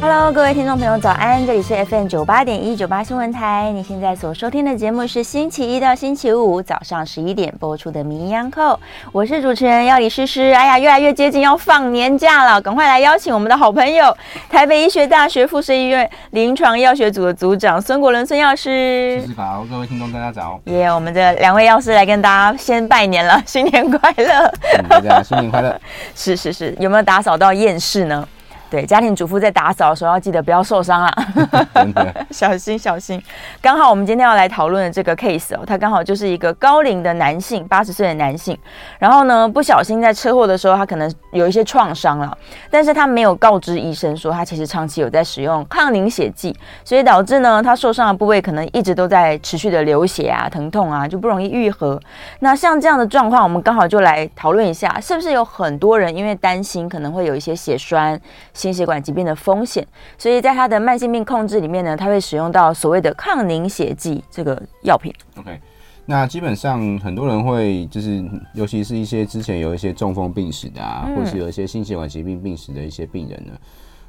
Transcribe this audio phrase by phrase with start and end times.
[0.00, 1.46] Hello，各位听众朋友，早安！
[1.46, 3.70] 这里是 FM 九八点一九八新闻台。
[3.72, 8.74] 你现在所收听的节目是星期一到星期五早上十一点播出的《名医央叩》，
[9.12, 10.52] 我是主持人药理诗诗。
[10.52, 14.14] 哎呀，越来越接近要放年假了，赶快来邀请我们的好朋友，
[14.50, 19.20] 台北医学大学附设医院临床药学组的组长孙国伦孙药师。
[19.20, 20.60] 诗诗好，各位听众大家早。
[20.64, 24.52] 耶，yeah, 我们的两位药师来跟大家先拜年了，新年快乐！
[24.88, 25.80] 大家新年快乐。
[26.14, 28.28] 是是是，有没有打扫到厌世呢？
[28.74, 31.26] 对，家庭主妇在打扫的时候要记得不要受伤啊，
[32.32, 33.22] 小心小心。
[33.62, 38.58] 刚好我们今天要来讨论的这个 case 哦，他刚好就是一个高龄的男性，八十岁的男性，
[38.98, 42.36] 然后呢不小心在车祸的时候，他可能有一些创伤了，
[42.68, 46.52] 但是他没有告知医生说他其实长期有在使用抗凝血剂，
[46.84, 52.00] 所以导致呢他受伤的部位可能一直都在持续的流血啊、疼痛啊，就不容易愈合。
[52.40, 58.20] 那像这样的状况，我们刚好就来讨论一下，是不是有很多人因为担心可能会有一些血栓。
[58.64, 65.12] 心血管疾病的风险，所以在他的慢性病控制里面呢，他会使用到所谓的抗凝血剂这个药品。
[65.36, 65.60] OK，
[66.06, 68.24] 那基本上很多人会就是，
[68.54, 73.52] 尤其是一些之前有一些中风病史的啊，嗯、或是有一些心血管疾病病史的一些病人呢。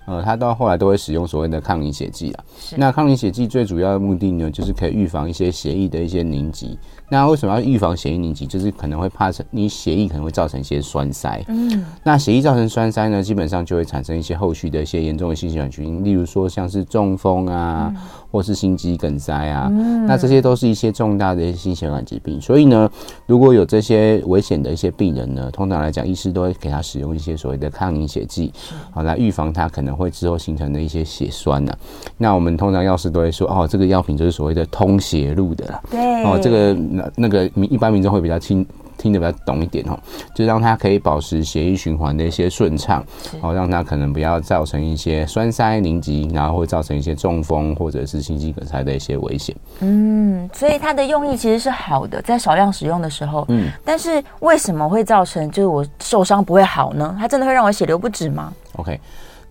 [0.06, 2.44] 呃，他到后来都会使用所谓的抗凝血剂啊。
[2.60, 6.78] 是那抗凝血剂最主要的目的呢，就是可以预防一些血液的一些凝集。
[7.08, 8.48] 那为什么要预防血液凝集？
[8.48, 11.44] 就是可能会怕成你血液可能会造成一些栓塞。
[11.48, 11.86] 嗯。
[12.04, 18.02] 那血液造成栓塞呢，基本上就会产生一些后续的一些严重的心血管疾病，例如说像是中风啊，嗯、
[18.36, 19.68] 或是心肌梗塞啊。
[19.72, 20.06] 嗯。
[20.06, 22.40] 那这些都是一些重大的一些心血管疾病。
[22.40, 22.88] 所以呢，
[23.26, 28.54] 如果有这些危险的一些病人呢，通常来讲，医师都会给他使用一些所谓的抗凝血剂，
[28.92, 29.96] 好来预防他可能。
[29.96, 31.80] 会之后形成的一些血栓呢、啊？
[32.18, 35.82] 那我们通常药师都会说，哦，这个药品就是所谓的通血路的啦。
[35.90, 38.66] 对，哦，这个那那个民一般民众会比较听
[39.06, 39.96] 听得比较懂一点哦，
[40.34, 49.56] 就让它可以保持血液循环的一些顺畅，是哦，让它可能不要造成一些栓塞凝集，然后会造成一些中风或者是心肌梗塞的一些危险。
[49.82, 57.16] 嗯，所以它的用意其实是好的，在少量使用的时候，嗯，但是为什么会造成就是我受伤不会好呢？
[57.20, 59.00] 它真的会让我血流不止吗？OK。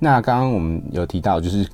[0.00, 1.64] 那刚刚我们有提到，就是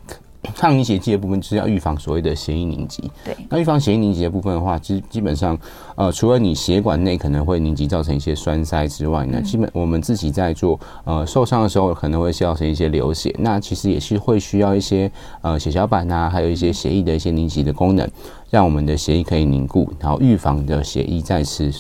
[0.55, 3.11] 抗凝血剂的部分，就是要预防所谓的血液凝集。
[3.25, 5.59] 对，那预防血液凝集的部分的话，基基本上，
[5.97, 13.35] 呃，除了你血管内可能会凝集造成一些栓塞之外呢，基本我们自己在做呃受伤的时候，可能会造成一些流血。
[13.39, 15.11] 那其实也是会需要一些
[15.43, 18.09] 呃血小板啊，还有一些血液的一些凝集的功能，
[18.49, 21.71] 让我们的血液可以凝固，然后预防的血液再次。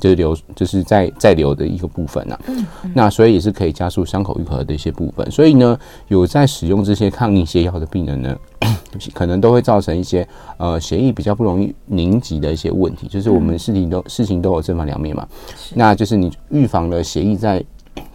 [0.00, 2.40] 就是流，就是在在流的一个部分呐、啊。
[2.48, 5.30] 嗯嗯、那所以也是可以加速伤口愈合的一些部分。
[5.30, 5.78] 所以呢，
[6.08, 8.36] 有在使用这些抗凝血药的病人呢，
[9.14, 13.06] 可能都会造成一些呃血液比较不容易凝集的一些问题。
[13.08, 15.26] 就是我们事情都、嗯、事情都有正反两面嘛。
[15.74, 17.64] 那就是你预防了血液在。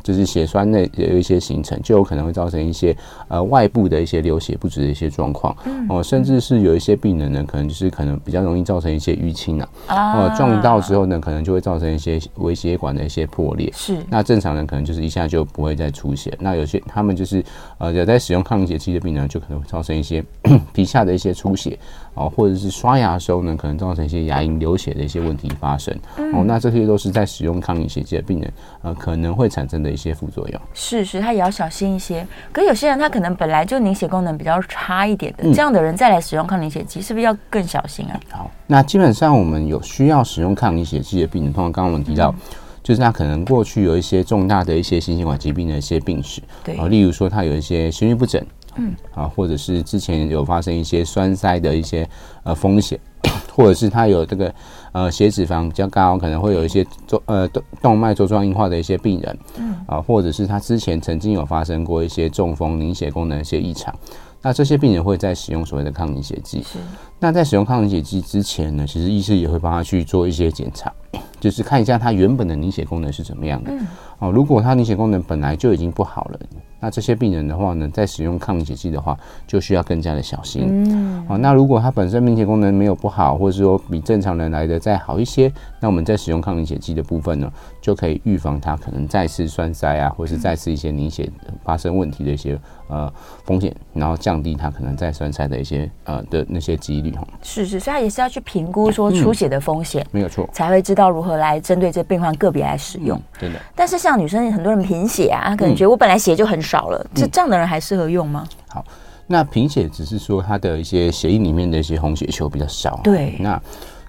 [0.04, 2.96] 就是血栓内有一些形成，就有可能会造成一些
[3.30, 5.56] 呃外部的一些流血不止的一些状况
[5.90, 13.72] 哦，甚至是有一些病人呢，可能就是可能比较容易造成一些淤青啊，哦撞到之后呢，可能就会造成一些微血管的一些破裂。
[13.74, 16.38] 是，那正常人可能就是一下就不会再出血。
[16.38, 17.42] 那有些他们就是
[17.78, 20.22] 呃有在使用抗凝血剂的病人，就可能会造成一些
[20.74, 21.80] 皮下的一些出血
[22.16, 25.98] 哦，或者是刷牙的时候呢，可能造成一些牙龈流血的一些问题发生
[26.34, 26.44] 哦。
[26.46, 28.52] 那这些都是在使用抗凝血剂的病人
[28.82, 29.93] 呃可能会产生的。
[29.94, 32.28] 一些副作用是是，他也要小心一些。
[32.52, 38.20] 可是有些人他可能本来就凝血功能比较差一点的，嗯、这样的人再来使用抗凝血剂，是不是要更小心啊？
[38.32, 48.44] 好，那基本上我们有需要使用抗凝血剂的病人，通常刚刚我们提到，嗯、就是他可能过去有一些重大的一些心血管疾病的一些病史，对啊，例如说他有一些心律不整，
[48.76, 52.08] 嗯啊，或者是之前有发生一些栓塞的一些
[52.44, 53.00] 呃风险。
[53.56, 54.54] 或者是他有这个
[54.94, 63.94] 呃血脂肪比较高，可能会有一些做呃动动脉粥状硬化的一些病人，嗯啊，或者是他之前曾经有发生过一些中风凝血功能一些异常，
[64.42, 66.64] 那这些病人会在使用所谓的抗凝血剂。
[66.64, 66.80] 是。
[67.20, 70.92] 那在使用抗凝血剂之前呢，其实医师也会帮他去做一些检查，
[71.40, 73.72] 就是看一下他原本的凝血功能是怎么样的。
[73.72, 73.88] 嗯。
[74.20, 76.40] 哦，如果他凝血功能本来就已经不好了。
[76.84, 80.66] 那这些病人的话呢，在使用抗凝血剂的话，就需要更加的小心。
[80.68, 85.50] 嗯，好，那如果他本身凝血功能没有不好，或者说比正常人来的再好一些，
[85.80, 87.50] 那我们在使用抗凝血剂的部分呢，
[87.82, 91.32] 就可以预防他可能再次栓塞啊，或是再次一些凝血
[91.64, 92.60] 发生问题的一些
[92.90, 93.10] 呃
[93.46, 97.26] 风险，然后降低他可能再栓塞的一些呃的那些几率哈。
[97.42, 103.18] 是是，所以他也是要去评估说出血的风险，嗯，没有错，才会知道如何来针对这病患个别来使用。
[103.40, 103.60] 真的。
[103.74, 106.90] 但是像女生很多人贫血啊，可能觉得我本来血就很少。
[106.90, 108.44] 了，这这样的人还适合用吗？
[108.68, 108.84] 好，
[109.28, 113.00] 那贫血只是说它的一些血液里面的一些红血球比较少。
[113.04, 113.62] 对，那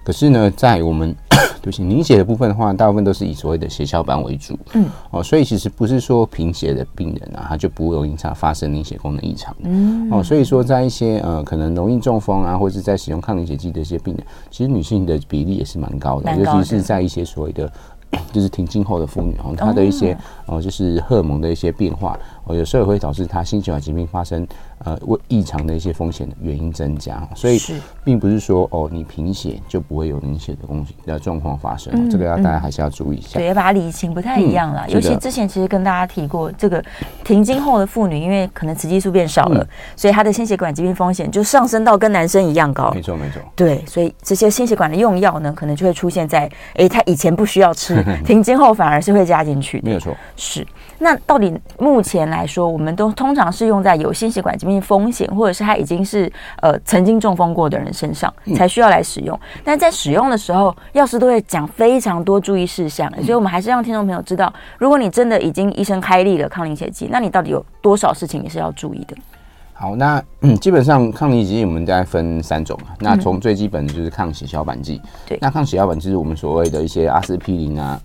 [0.03, 1.15] 可是呢，在我们
[1.61, 4.57] 对不起凝血的部分的话，大部分都是以所谓的血小板为主。
[4.73, 9.55] 嗯，哦，所以其实不是说贫血的病人啊，他就不会容易发发生凝血功能异常。
[9.63, 17.71] 嗯，哦，所以说在一些呃可能容易中风啊，或者是在使用抗凝血剂的一些病人，其实女性的比例也是蛮高的，高的尤其是在一些所谓的。
[18.31, 20.15] 就是停经后的妇女，她的一些
[20.45, 24.47] 呃，就是荷尔蒙的一些变化，哦，有时候也会导致他心血管疾病发生。
[24.83, 27.59] 呃，为异常的一些风险的原因增加，所以
[28.03, 33.39] 并不是说哦，你贫血就不会有凝血的东西的状况发生，嗯，这个要大家还是要注意一下。
[33.39, 34.83] 对，要把它理清，不太一样啦。
[34.87, 36.83] 嗯，尤其之前其实跟大家提过，这个
[37.23, 42.91] 停经后的妇女，因为可能雌激素变少了，嗯，所以她的心血管疾病风险就上升到跟男生一样高。
[42.91, 43.41] 没错，没错。
[43.55, 49.85] 对，所以这些心血管的用药呢，可能就会出现在，哎，她以前不需要吃， 停经后反而是会加进去的。
[49.87, 50.67] 没有错，是。
[50.99, 59.39] 那到底目前来说，我们都通常是用在有心血管疾病风险，或者是他已经是呃曾经中风过的人身上才需要来使用。
[59.63, 69.15] 但在使用的时候，药师都会讲非常多注意事项，所以我们还是让听众朋友知道，如果你真的已经医生开立了抗凝血剂，那你到底有多少事情你是要注意的？
[69.77, 72.79] 好，那嗯，基本上抗凝血剂我们大概分三种。
[72.99, 77.99] 那从最基本的就是抗血小板剂，对，那抗血小板就是我们所谓的一些阿司匹林啊。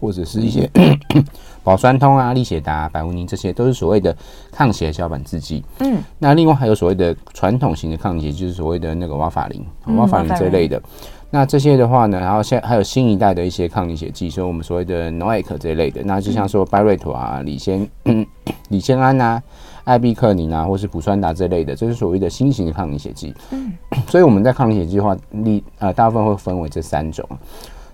[0.00, 0.70] 或者是一些
[1.64, 4.16] 保酸通啊、利血达、百无宁，这些都是所谓的
[4.52, 5.64] 抗血小板制剂。
[5.80, 9.64] 嗯，那另外还有所谓的传统型的抗凝血，就是所谓的那个瓦法林、
[9.96, 10.80] 瓦法林这类的。
[11.28, 16.00] 那这些的话呢，然后现还有新一代的一些抗凝血剂，所以我们所谓的 NOAC 这一类的。
[16.04, 17.86] 那就像说拜瑞妥啊、李仙、
[18.70, 19.42] 李仙安啊、
[19.82, 23.34] 艾必克宁啊，或是普酸达这类的，这是所谓的新型的抗凝血剂。
[23.50, 23.72] 嗯，
[24.06, 27.28] 所以我们在抗凝血剂的话，立呃大部分会分为这三种。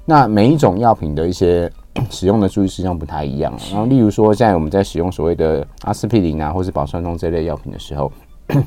[0.04, 1.72] 那每一种药品的一些
[2.10, 8.10] 使用的注意事项不太一样，然后例如说，在我们在使用所谓的阿司匹林啊，或是保酸通这类药品的时候。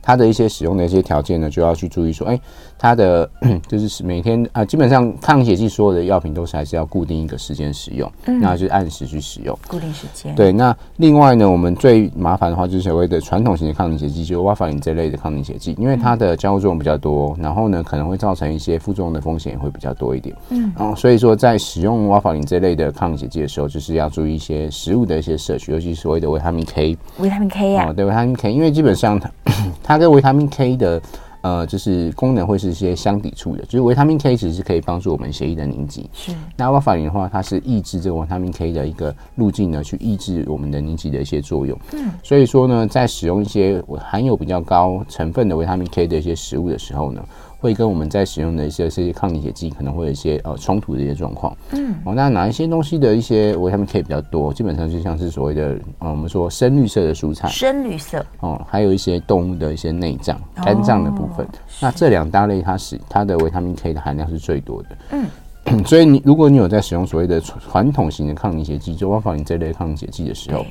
[0.00, 2.40] 它的一些使用的一些条件呢，就要去注意说，哎、欸，
[2.78, 3.28] 它的
[3.66, 10.34] 就是每天啊、呃，基本上抗凝血剂所有的药品都是还是要固定一个时间使用，嗯，那就是按时去使用，固定时间。
[10.34, 29.30] 对，那另外呢，我们最麻烦的话就是所谓的传统型的抗凝血剂，就瓦法林这类的抗凝血剂，因为它的交互作用比较多，然后呢可能会造成一些副作用的风险也会比较多一点，嗯，然后所以说在使用瓦法林这类的抗凝血剂的时候，就是要注意一些食物的一些摄取，尤其是所谓的维他命 K，维他命 K 啊，哦、对，维他命 K，因为基本上它
[29.84, 29.98] 它。
[29.98, 31.02] 跟维他命 K 的
[31.48, 33.64] 呃，就是功能会是一些相抵触的。
[33.64, 36.08] 就是维他命 K 其实是可以帮助我们血液的凝集。
[36.12, 36.30] 是。
[36.56, 41.78] 那瓦法林的话，它是抑制这个维他命 K 的一个路径呢，去抑制我们的凝集的一些作用。
[41.94, 42.10] 嗯。
[42.22, 47.24] 所以说呢，在使用一些含有比较高成分的维他命 K 的一些食物的时候呢。
[47.58, 51.56] 会跟我们在使用的一些这些抗凝血剂可能会有一些呃冲突的一些状况。
[51.72, 54.52] 嗯，哦，那哪一些东西的一些维他命 K 比较多？
[54.54, 61.44] 基本上就像是所谓的呃我们说深绿色的蔬菜，深绿色哦，还有一些动物的一些内脏、肝脏的部分。
[61.44, 61.50] 哦、
[61.80, 64.88] 那这两大类它是它的维他命 K 的含量是最多的。
[65.10, 70.64] 嗯， 所以你如果你有在使用所谓的传统型的抗凝血剂，就瓦法林这类抗凝血剂的时候，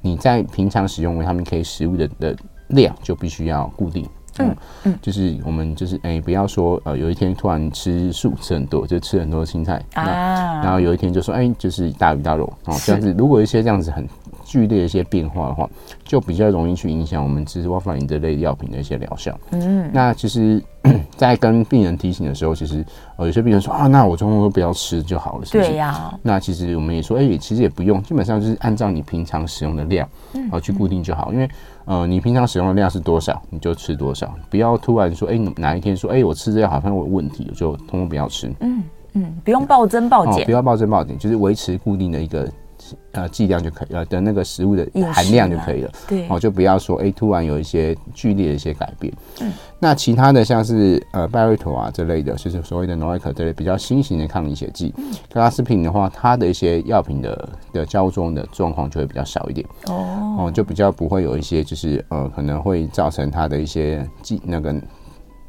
[0.00, 2.36] 你在平常使用维他命 K 食物的的
[2.68, 4.04] 量就必须要固定。
[4.38, 10.04] 嗯嗯，就是我们就是哎、欸，不要说呃，有一天突然吃素吃很多，就吃很多青菜啊，
[10.62, 13.14] 然后有一天就说哎、欸，就是大鱼大肉哦，这样子。
[13.16, 14.06] 如果一些这样子很
[14.54, 15.68] 剧烈的一些变化的话，
[16.04, 19.36] 就比较容易去影响我们吃瓦法林这类药品的一些疗效。
[19.50, 20.62] 嗯，那其实，
[21.16, 22.84] 在跟病人提醒的时候，其实
[23.16, 25.70] 呃，有些病人说啊，那我中风都不要吃就好了，是不是？
[25.70, 26.18] 对呀、啊。
[26.22, 31.48] 那其实我们也说，哎、欸，其实也不用，基本上就是按照你平常使用的量，然后，去固定就好，因为。
[31.86, 38.50] 呃，你平常使用的量是多少，你就吃多少，不要突然说，哎、欸，哪一天说，哎、欸，我吃这个好像有问题，我就通通不要吃。
[38.60, 38.82] 嗯
[39.12, 42.50] 嗯，不用暴增暴减、哦，不要暴增暴减，就是维持固定的一个
[43.12, 45.90] 呃剂量就可以呃的那个食物的含量就可以了。
[46.08, 49.12] 对，哦，就不要说哎、欸，突然有一些剧烈的一些改变。
[49.40, 54.94] 嗯，那其他的像是呃拜瑞妥啊这类的，就是所谓的诺艾可这类比较新型的抗凝血剂，
[55.32, 59.66] 克拉斯品的话，它的一些药品的的交装的状况就会比较少一点。
[59.86, 64.74] 哦，哦，就比较不会有一些就是呃可能会造成它的一些剂那个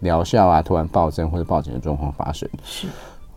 [0.01, 2.48] 疗效啊突然暴增或者暴减的状况发生。
[2.63, 2.88] 是。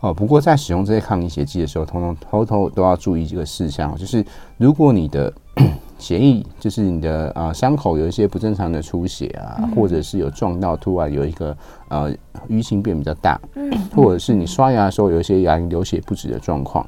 [0.00, 4.24] 哦，不过在使用这些抗凝血剂的时候，通通偷偷都要注意这个事项，就是
[4.56, 5.32] 如果你的
[5.98, 11.56] 血液，就是你的呃伤口有一些不正常的出血啊，嗯、或者是有撞到突然有一个
[11.88, 12.12] 呃
[12.48, 16.86] 淤青变比较大，嗯，或者是你刷牙的时候有一些牙龈流血不止的状况，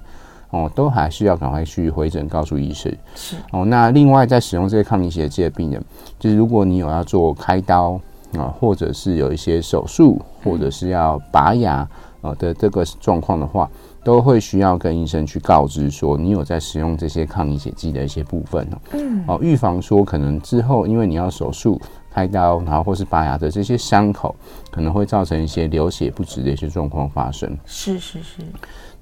[0.51, 2.97] 哦，都还是要赶快去回诊告诉医生。
[3.17, 5.85] 是哦，那另外在使用这些抗凝血剂的病人，
[6.21, 8.01] 就是如果你有要做开刀
[8.39, 11.89] 啊，或者是有一些手术，或者是要拔牙。
[12.23, 13.71] 呃的这个状况的话，
[14.05, 18.79] 都会需要跟医生去告知说，你有在使用这些抗凝血剂的一些部分哦。
[18.93, 19.25] 嗯。
[19.27, 24.35] 哦，预防说可能之后因为你要手术、开刀，然后或是拔牙的这些伤口，
[24.71, 27.57] 可能会造成一些流血不止的一些状况发生。
[27.65, 28.43] 是是是。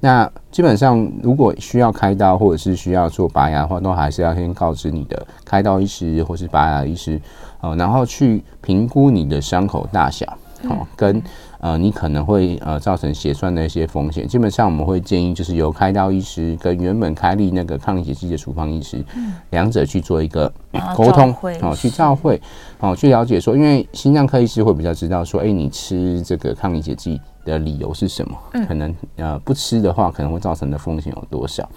[0.00, 7.20] 那基本上，如果需要开刀或者是需要做拔牙的话，都还是要先告知你的开刀医师或是拔牙医师，
[7.60, 10.24] 哦，然后去评估你的伤口大小，
[10.64, 11.20] 哦，跟。
[11.60, 14.26] 呃，你可能会呃造成血栓的一些风险。
[14.26, 20.50] 基本上我们会建议，就是由开刀医师跟原本开立那个抗凝血剂的处方医师，嗯、两者去做一个
[20.96, 22.40] 沟通，哦，去照会，
[22.80, 24.78] 哦，去了解说，因为心脏科医师会。
[24.78, 28.38] 比较知道说，哎，你吃这个抗凝血剂的理由是什么？
[28.52, 30.38] 嗯、可能呃不吃的话，可能会。
[30.38, 31.68] 造成的风险有多少？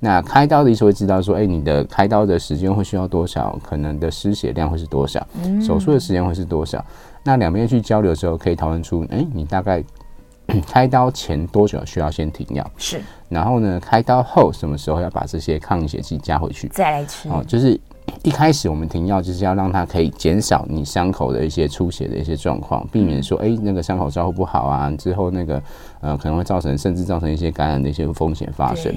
[0.00, 0.90] 那开刀的医师会。
[0.90, 2.82] 知道说，哎，你的开刀的时间会。
[2.82, 3.58] 需要多少？
[3.62, 4.78] 可能的失血量会。
[4.78, 5.26] 是多少？
[5.44, 6.32] 嗯、手术的时间会。
[6.32, 6.82] 是多少？
[7.26, 9.82] 那两边去交流的时候，可以讨论出，哎、欸，你大概
[10.64, 12.64] 开刀前多久需要先停药？
[12.78, 13.00] 是。
[13.28, 16.68] 然后呢，开刀后什么时候要把这些抗凝血剂加回去？
[16.68, 17.28] 再来吃。
[17.28, 17.78] 哦，就是
[18.22, 25.60] 一开始我们停药，就是要让它可以减少你伤口的一些出血的一些状况，避免说，哎、欸，那个伤口照顾不好啊，之后那个
[26.00, 28.94] 呃可能会造成甚至造成一些感染的一些风险发生。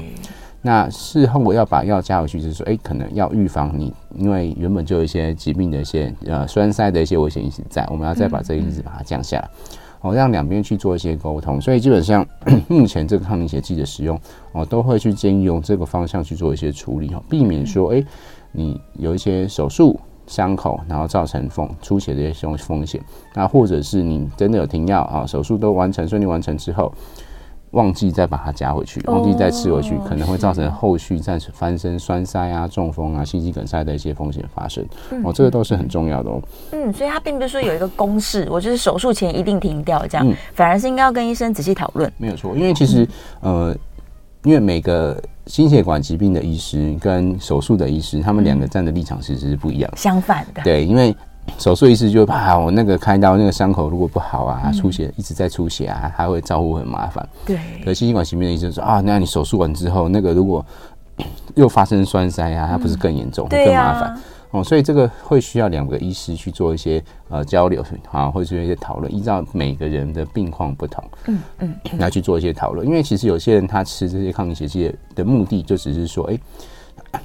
[0.62, 9.50] 那事后我要把药加回去，就是说，哎、可能要预防你，因为原本就有一些疾病的一些呃栓塞的一些危险因子在，我们要再把这个因子把它降下来，
[10.02, 11.62] 哦，让两边去做一些沟通。
[11.62, 12.28] 所以基本上
[12.68, 14.20] 目前这个抗凝血剂的使用，
[14.52, 18.04] 哦，都会去建议用这个方向去做一些处理，哦，避免说，哎、
[18.52, 19.98] 你有一些手术
[20.28, 23.02] 伤口，然后造成风出血的一些风风险，
[23.34, 26.92] 那或者是你真的有停药啊，手术都完成顺利完成之后。
[27.72, 34.84] 忘记再把它加回去，忘记再吃回去，可能会造成后续再翻身栓塞啊、中风啊、心肌梗塞的一些风险发生。
[35.24, 36.42] 哦，这个都是很重要的哦。
[36.72, 42.12] 嗯，所以它并不是说有一个公式，我就是手术前一定停掉这样，反而是应该要跟医生仔细讨论。
[42.18, 43.08] 没有错，因为其实
[43.42, 43.76] 呃，
[44.44, 50.64] 因为每个心血管疾病的医师跟手术的医师，他们两个站的立场其实是不一样，相反的。
[50.64, 51.16] 对，因为。
[51.58, 57.28] 手术医师就怕我那个开刀那个伤口如果不好啊，出血一直在出血啊，他会照顾很麻烦。
[57.46, 57.58] 对。
[57.84, 60.66] 可心血管疾病的医生说啊，那你手术完之后，那个如果
[61.56, 64.18] 又发生栓塞啊，它不是更严重，会更麻烦
[64.52, 64.64] 哦。
[64.64, 72.88] 所以这个会需要两个医师去做一些呃交流啊，或者做一些讨论，依照每个人的病况不同，嗯嗯，来去做一些讨论。
[72.88, 76.40] 因为其实有些人他吃这些抗凝血剂的目的就只是说，哎。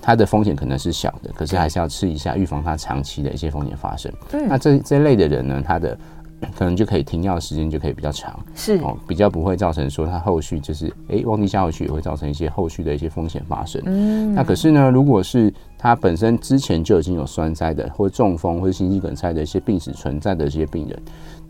[0.00, 4.12] 它的风险可能是小的，可是还是要吃一下，预防它长期的一些风险发生。
[4.32, 5.96] 嗯，那这这类的人呢，他的
[6.56, 13.80] 可能就可以停药时间就可以比较长，是哦，比较不会造成说他后续就是哎忘记下回去也会造成一些后续的一些风险发生。
[13.86, 21.02] 嗯，那可是呢，如果是他本身之前就已经有栓塞的，或中风或者心肌梗塞的一些病史存在的这些病人，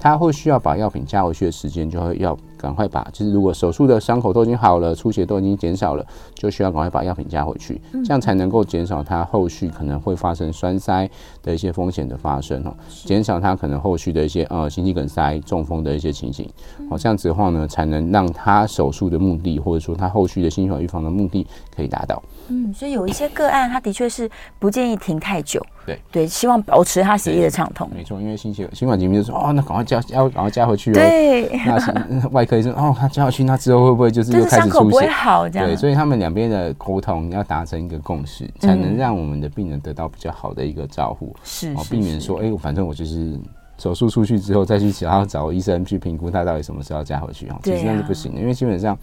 [0.04, 2.36] 他会需要把药品加回去的时间就会要。
[2.56, 11.06] 赶快把，就是如果手术的伤口都已经好了，出血都已经减少了，就需要赶快把药品加回去，这样才能够减少他后续可能会发生栓塞
[11.42, 16.48] 的一些风险的发生哦，减少他可能后续的一些呃心肌梗塞、中风的一些情形。
[16.88, 21.46] 哦，这样子的话呢，才能让他手术的目的，或者说他后续的心血管预防的目的
[21.76, 22.22] 可以达到。
[22.48, 25.64] 嗯，所以有一些个案，他的确是不建议停太久。
[25.86, 27.88] 对对，希望保持他血液的畅通。
[27.94, 30.94] 没错，因为心血心管疾病就说哦，那赶快加，要赶快加回去哦。
[30.94, 35.06] 对，那外科医生哦，他加回去，那之后会不会就是又开始出血？
[35.08, 35.68] 好这样。
[35.68, 41.34] 对，所以他们两边的沟通要达成一个共识，才能让我们的病人得到比较好的一个照顾。
[41.44, 43.38] 是，哦，避免说，哎，反正我就是
[43.76, 47.56] 手术出去之后再去想要找医生去评估他到底什么时候要加回去哦。
[47.62, 48.96] 其实那是不行的，因为基本上。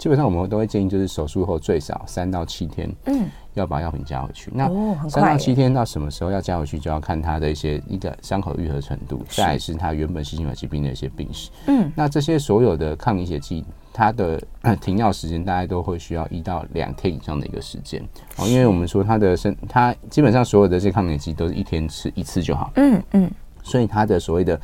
[0.00, 4.50] 基本上我们都会建议，就是手术后最少三到七天，嗯，要把药品加回去。
[4.54, 4.66] 那
[5.10, 11.50] 三到七天到什么时候要加回去，就要看他的一些一个伤口愈合程度，再来是他原本心血管疾病的一些病史。
[11.66, 14.42] 嗯，那这些所有的抗凝血剂，它的
[14.80, 18.02] 停药时间大概都会需要一到两天以上的一个时间
[18.38, 22.72] 哦，因为我们说它的身，它基本上所有的这些抗凝血剂都是一天吃一次就好。
[22.76, 23.30] 嗯嗯，
[23.62, 24.58] 所以它的所谓的。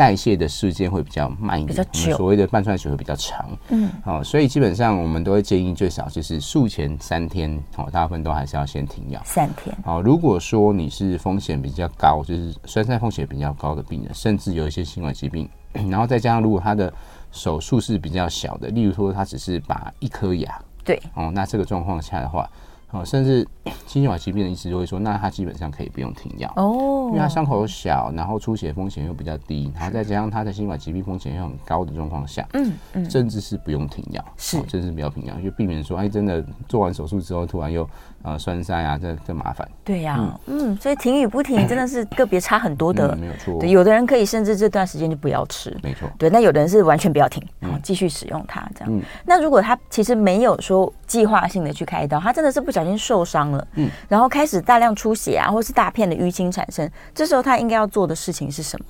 [0.00, 3.46] 代谢的时间会比较慢一点，我们所谓的半衰期会比较长。
[3.68, 9.20] 嗯，好，所以基本上我们都会建议最少就是术前三天，好，大部分都还是要先停药。
[9.26, 9.76] 三天。
[9.84, 15.46] 好，如果说你是风险比较高，就是栓塞风险比较高的病人，甚至有一些心血疾病，
[15.90, 16.90] 然后再加上如果他的
[17.30, 22.48] 手术是比较小的，例如说他只是拔一颗牙，对，哦，那这个状况下的话。
[22.92, 23.46] 哦，甚至
[23.86, 37.88] 心血管疾病的医师就会说，那他基本上可以不用停药哦，因为他伤口小，然后出血风险又比较低，然后再加上他的心血管疾病风险又很高的状况下，嗯嗯，甚至是不用停药，是，甚至不要停药，就避免说，哎，真的做完手术之后突然又。
[38.22, 39.66] 呃，栓塞啊，这这麻烦。
[39.82, 43.58] 对呀、啊，嗯，嗯，所以停与不停 真的是个别差很多的，嗯、没有错。
[43.58, 46.06] 对，有的人可以甚至这段时间就不要吃，没错。
[46.18, 48.94] 对，那有的人是完全不要停，然后继续使用它这样。
[48.94, 58.84] 嗯、那如果他其实没有说计划性的去开刀，他真的是不小心受伤了，嗯，然后开始大量出血啊，或是大片的淤青产生，这时候他应该要做的事情是什么？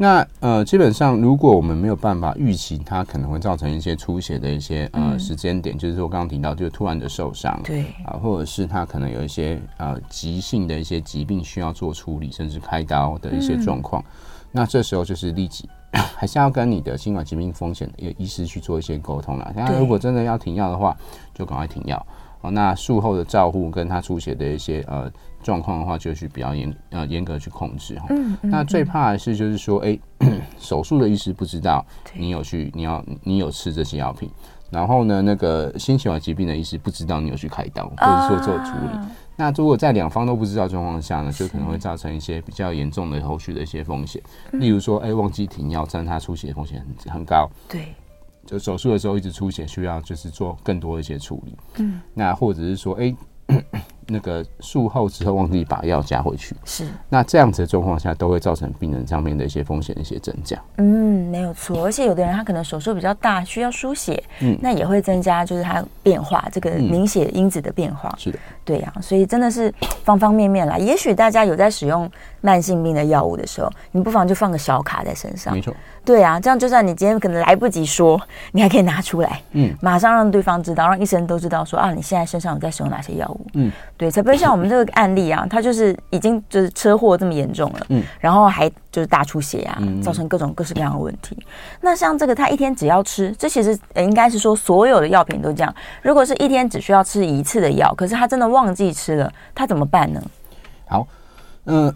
[0.00, 0.10] 好。
[0.10, 14.06] 那呃，基本上如果我们没有办法预期它可能会造成一些出血的一些呃时间点，嗯、就是说刚刚提到就是突然的受伤，对啊，或者是他可能有一些呃急性的一些疾病需要做处理，甚至开刀的一些状况，嗯、
[14.52, 19.52] 那这时候就是立即 还是要跟你的心血管疾病风险的医师去做一些沟通了。
[19.54, 20.96] 那如果真的要停药的话，
[21.34, 22.06] 就赶快停药。
[22.42, 25.10] 哦，那术后的照护跟他出血的一些呃。
[25.42, 28.08] 状况的话，就去比较严呃严格去控制哈。
[28.10, 31.82] 嗯，嗯，那最怕的是就是说，哎、欸，手术的医师不知道
[32.12, 34.30] 你有去，你要你有吃这些药品，
[34.68, 38.98] 然后呢，那个心血管疾病的医师不知道你有去开刀，或者说做处理。
[38.98, 44.20] 啊、那如果在两方都不知道状况下呢，就可能会造成一些比较严重的后续的一些风险。
[44.52, 47.48] 例如说，哎、欸，忘记停药，让他出血风险很很高。
[47.66, 47.94] 对，
[48.50, 51.56] 就手术的时候一直出血，需要就是做更多一些处理。
[51.76, 53.16] 嗯，那或者是说，哎、欸。
[54.12, 60.60] 那个术后之后忘记把药加回去，是那这样子的状况下，都会造成病人上面的一些风险的一些增加。
[60.78, 61.84] 嗯，没有错。
[61.84, 68.08] 而且有的人他可能手术比较大，需要输血，嗯，那也会增加就是他变化这个凝血因子的变化。
[68.10, 68.38] 嗯、是的，
[68.70, 69.02] 对呀、啊。
[69.02, 69.72] 所以真的是
[70.04, 70.78] 方方面面啦。
[70.78, 72.08] 也许大家有在使用
[72.40, 75.52] 慢性病的药物的时候，你不妨就放个小卡在身上。
[75.52, 75.74] 没错。
[76.02, 78.18] 对啊，这样就算你今天可能来不及说，
[78.52, 83.70] 你还可以拿出来，嗯，马上让对方知道，让医生都知道说啊，你现在身上有在使用哪些药物，嗯。
[83.98, 91.36] 对，才不会像我们这个案例啊，他就是已经就是车祸这么严重了，嗯，然后还就是大出血啊，嗯、造成各种各式各样的问题。
[91.82, 95.72] 那像这个，他一天只要吃，这其实应该是说所有的药品都这样。
[96.00, 100.22] 如果是一天只需要吃一次的药，可是他真的忘忘记吃了，他怎么办呢？
[100.86, 101.06] 好，
[101.64, 101.94] 嗯、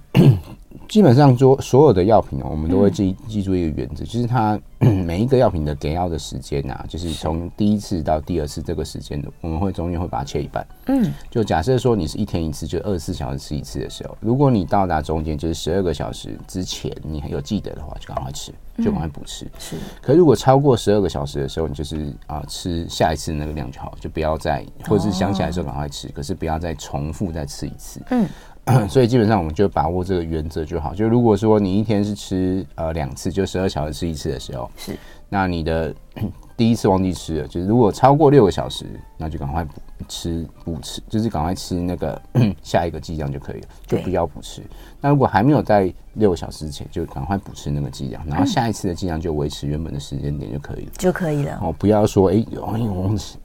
[0.88, 10.66] 基本上说，所有的药品我们都会记记住一个原则，就是它 每一个药品的给药的时间呐，就是从第一次到第二次这个时间的，我们会中间会把它切一半。
[10.86, 19.50] 嗯，就假设说你是一天一次，就二十四小时吃一次的时候，如果你到达中间就是十二个小时之前，你还有记得的话，就赶快吃，就赶快补吃。
[19.58, 19.76] 是。
[20.02, 28.00] 可如果超过十二个小时的时候，你就是啊吃下一次那个量就好，就不要再，或者是想起来的时候赶快吃，可是不要再重复再吃一次。
[28.10, 28.26] 嗯。
[28.88, 30.94] 所以基本上我们就把握这个原则就好。
[30.94, 34.96] 就如果说你一天是吃呃两次，就十二小时吃一次的时候，是
[35.29, 35.94] 那你的。
[36.57, 38.87] 第一次忘记吃了，就是如果超过六个小时，
[39.18, 39.72] 那就赶快补
[40.07, 42.22] 吃补吃，就是赶快吃那个
[42.62, 44.62] 下一个剂量就可以了，就不要补吃。
[45.00, 51.59] 那如果还没有在六个小时之前，就赶快补吃那个剂量，然后下一次的剂量就维持原本的时间点就可以了，就可以了。
[51.61, 53.37] 哦，不要说哎，我、欸、忘记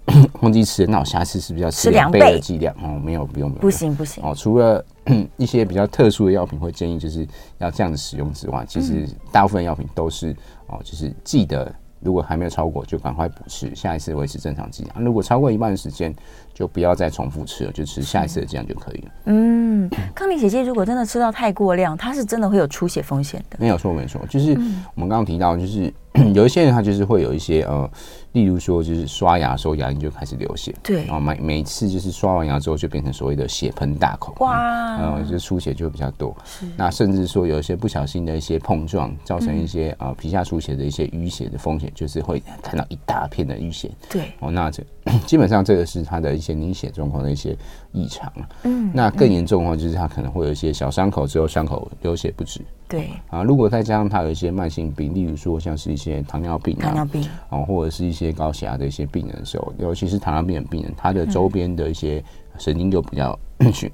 [0.42, 2.76] 忘记吃，那我下次是不是要吃两倍的剂量？
[2.76, 4.24] 哦，没有，不用，不行不行。
[4.24, 4.86] 哦，除了
[5.38, 10.36] 一些比较特殊的药品会建议就是要这样子使用之外，其实大部分药品都是
[10.68, 11.74] 哦，就是记得。
[12.02, 15.04] 如果还没有超过，就赶快补吃，下一次维持正常剂量。
[15.04, 16.16] 如果超过一半的时间，
[16.60, 19.12] 就不要再重复吃了，就吃下一次的这样就可以了。
[19.28, 23.58] 嗯，抗凝血剂如果真的吃到太过量，它是真的会有出血风险的。
[23.58, 24.52] 没有错，没错，就是
[24.94, 25.94] 我们刚刚提到，就是。
[26.34, 27.90] 有一些人他就是会有一些呃，
[28.32, 36.36] 例如说就是刷牙的时候牙龈就开始流血，对，然后每每次就是刷完牙之后就变成所谓的血盆大口，哇，然后就出血就会比较多。
[36.44, 43.92] 是，那甚至说有一些不小心的一些碰撞，造成一些呃皮下出血的一些淤血的风险，就是会看到一大片的淤血。
[44.10, 44.84] 对，哦，那这
[45.26, 47.58] 基本上这个是他的一些凝血状况的一些
[47.92, 48.32] 异常。
[48.64, 52.62] 嗯，那更严重的话，就是他可能会有一些小伤口之后伤口流血不止。
[52.88, 62.24] 对啊，如果再加上他有一些慢性病，例如说像是一些糖尿病、啊、糖尿病啊，或者是一些高血压的一些病人的时候，尤其是糖尿病的病人，他的周边的一些
[62.58, 63.38] 神经就比较。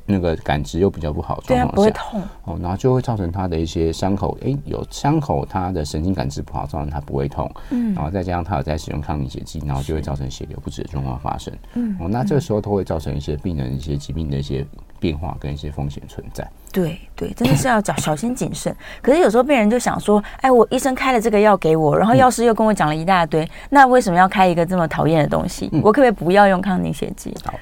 [0.05, 14.63] 那个感知又比较不好，状况下不会痛哦，然后就会造成他的一些伤口，哎，有伤口，他的神经感知不好，造成他不会痛，嗯，然后再加上他有在使用抗凝血剂，然后就会造成血流不止的状况发生，嗯，哦，那这个时候都会造成一些病人一些疾病的一些
[14.99, 16.47] 变化跟一些风险存在。
[16.71, 18.75] 对对，真的是要小小心谨慎。
[19.01, 25.69] 可是有时候病人就想说，哎，我医生开了这个药给我，然后药师又跟我讲了一大堆，那为什么要开一个这么讨厌的东西？
[25.81, 27.35] 我可不可以不要用抗凝血剂？
[27.43, 27.53] 好。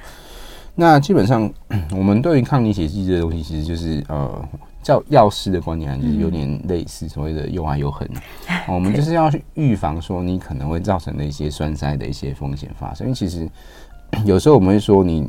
[0.74, 1.50] 那基本上，
[1.92, 4.48] 我们对于抗凝血剂这个东西，其实就是呃，
[4.82, 8.08] 叫药师的观点，就是有点类似所谓的又爱又恨。
[8.68, 13.06] 我们就是要去预防说你可能会造成的一些栓塞的一些风险发生。
[13.06, 13.48] 因为其实
[14.26, 15.26] 有时候我们会说，你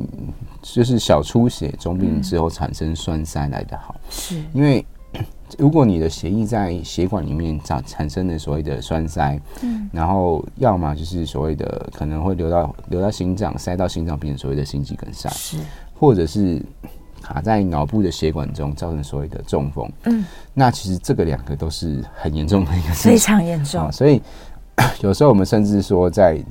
[0.62, 4.84] 就是小出血总比你之后产生栓塞来的好，是因为。
[5.58, 15.56] 如果你的血液在血管里面产产生的所谓的栓塞，嗯，然后要么就是所谓的可能会流到流到心脏，塞到心脏变成所谓的心肌梗塞，是，
[15.98, 16.60] 或者是
[17.22, 24.20] 卡在脑部的血管中，造成所谓的中风，嗯，那其实这个两个都是很严重的一个事情，非常严重，所以
[25.02, 26.42] 有时候我们甚至说在。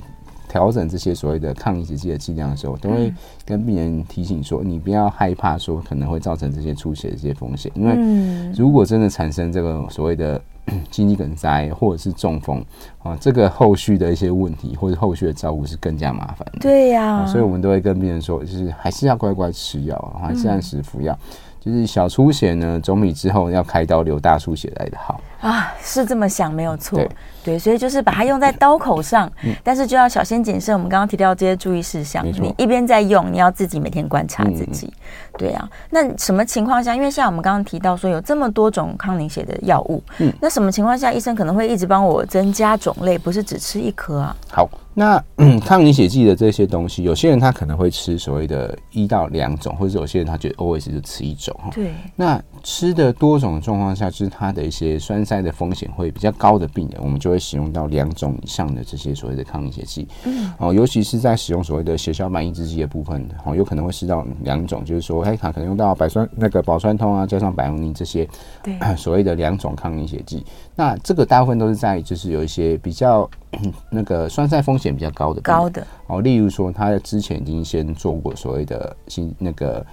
[0.48, 3.12] 调整这些所谓的抗凝血剂的剂量的时候，都会
[3.44, 10.40] 跟病人提醒说：“你不要害怕，说可能会造成这些出血的这些风险，因为如果真的产生这个所谓的
[10.90, 12.64] 心肌梗塞或者是中风
[13.02, 16.58] 啊，这个后续的一些问题或者后续的照顾是更加麻烦的。
[16.60, 21.16] 对呀、啊，所以我们都会跟病人说，就是还是要乖乖吃药，还是按时服药。
[21.60, 27.00] 就是小出血呢，总比之后要开刀流大出血来的好啊，是这么想没有错。
[27.46, 30.74] 对，所以就是把它用在刀口上，嗯、但是就要小心谨慎。
[30.74, 34.88] 我们刚刚提到这些注意事项，你一边在用，你要自己每天观察自己。
[34.88, 34.92] 嗯、
[35.38, 36.92] 对啊，那什么情况下？
[36.92, 44.36] 因为像我们刚刚提到说有这么多种抗凝血的药物，嗯，那什么情况下医生可能会一直帮我增加种类，不是只吃一颗啊？
[44.50, 51.70] 好，那、嗯、抗凝血剂的这些东西，有些人他可能会吃所谓的一到两种，或者有些人他觉得 always 就吃一种哈。
[51.72, 57.35] 对，那吃的多种状况下，就是他的一些栓塞的风险会比较高的病人，我们就会。
[57.36, 68.26] 会使用到两种以上的这些所谓的抗凝血剂，嗯，哦，尤其是在使用所谓的血小板抑制剂的部分，哦，有可能会试到两种，就是说，哎，它可能用到百酸那个保酸通啊，加上百用宁这些，
[68.62, 70.42] 对， 所谓的两种抗凝血剂。
[70.74, 73.28] 那这个大部分都是在就是有一些比较
[73.90, 79.84] 那个栓塞风险比较高的高的，哦，例如说他之前已经先做过所谓的心那个。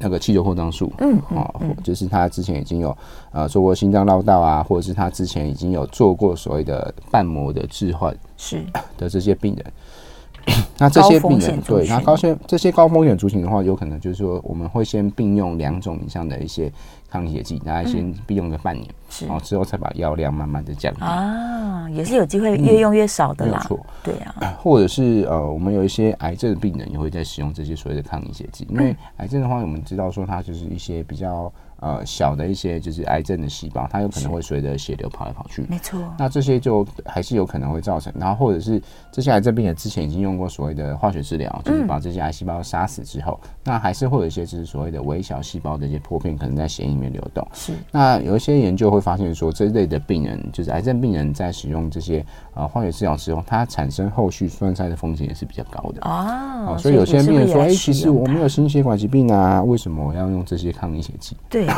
[0.00, 1.48] 那个气球扩张术，嗯，啊，
[1.84, 2.96] 就是他之前已经有
[3.30, 8.64] 呃做过心脏绕道啊，或者是他之前已经有做过所谓的瓣膜的置换，是。
[8.98, 9.72] 的这些病人。
[10.78, 16.72] 那这些病人对，那高些这些高风险族群的话，有可能就是说我们会先并用两种以上的一些
[17.10, 21.00] 抗凝血剂，大家先必用个半年，是，然后之后才把药量慢慢的降低。
[21.02, 31.52] 啊，也是有机会越用越少的啦，没错，对啊， 或者是呃，我们有一些癌症的病人也会在使用这些所谓的抗凝血剂，因为癌症的话，我们知道说它就是一些比较。
[31.80, 35.98] 呃，小的一些就是癌症的细胞，它有可能会随着血流跑来跑去，没错。
[36.18, 47.46] 那这些就还是有可能会造成，然后或者是这些癌症病人之前已经用过所谓的化学治疗，就是把这些癌细胞杀死之后，嗯、那还是会有一些就是所谓的微小细胞的一些破片可能在血液里面流动。
[47.54, 47.72] 是。
[47.90, 56.76] 那有一些研究会发现说，这一类的病人，就是癌症病人在使用这些呃化学治疗之后，它产生后续栓塞的风险也是比较高的啊。
[56.76, 61.34] 所以有些病人说，哎、欸，其实我没有心血管疾病啊，为什么我要用这些抗凝血剂？
[61.48, 61.69] 对。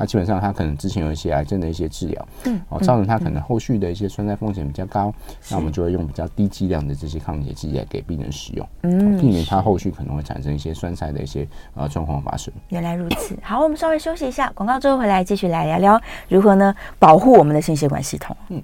[0.00, 5.12] 那基本上他可能之前有一些癌症的一些治疗，嗯，哦，造成他可能后续的一些栓塞风险比较高，
[5.50, 12.54] 那我们就会用比较低剂量的这些抗凝血剂来给病人使用，嗯，避免他后续可能会产生一些栓塞的一些呃状况发生。
[12.68, 18.62] 原来如此，好，我们稍微休息一下，广告之后回来继续来聊聊如何呢保护我们的心血管系统，嗯。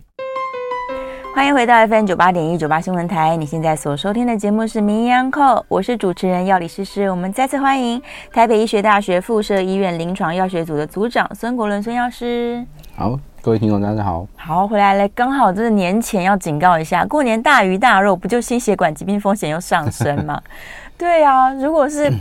[1.35, 7.11] 欢迎回到 FM 九八点一九八新闻台，你现在所收听的节目是《名医安扣》，我是主持人药理诗诗。
[7.11, 8.01] 我们再次欢迎
[8.33, 12.65] 台北医学大学附设医院临床药学组的组长孙国伦孙药师。
[12.95, 14.25] 好，各位听众大家好。
[14.37, 20.41] 好，回来了，刚好就是年前要警告一下，过年大鱼大肉，不就心血管疾病风险又上升吗？
[20.97, 22.13] 对啊，如果是。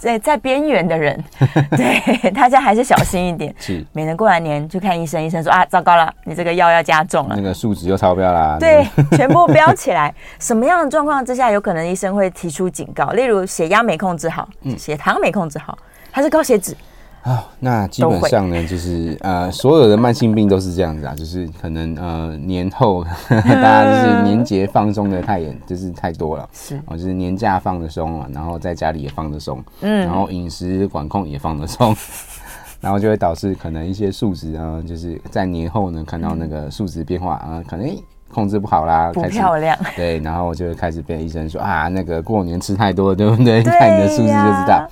[0.00, 1.22] 在在边缘的人，
[1.76, 10.12] 对大家还是小心一点，是每年过完年去看医生，医生说啊，糟糕了，你这个药要加重了，那个数值又超标啦，对，全部 标起来。
[10.38, 13.10] 什么样的状况之下，有可能医生会提出警告？
[13.10, 15.78] 例如血压没控制好，嗯，血糖没控制好，
[16.10, 16.74] 还是高血脂，
[17.22, 26.80] 啊，那基本上呢，就是呃，所有的慢性病都是这样子啊，就是可能呃年后 大家就是年节放松的太严，就是太多了，是。
[26.86, 31.94] 哦，就是年假放的松了，然后在家里也放的松，嗯，然后饮食管控也放的松，
[32.80, 37.86] 然后就会导致可能一些数值啊，就是在年后呢看到那个数值变化啊，可能
[38.32, 43.62] 控制不好啦，不漂亮， 对，然后就会开始被医生说啊，那个过年吃太多，对不对？
[43.62, 44.88] 看你的数字就知道。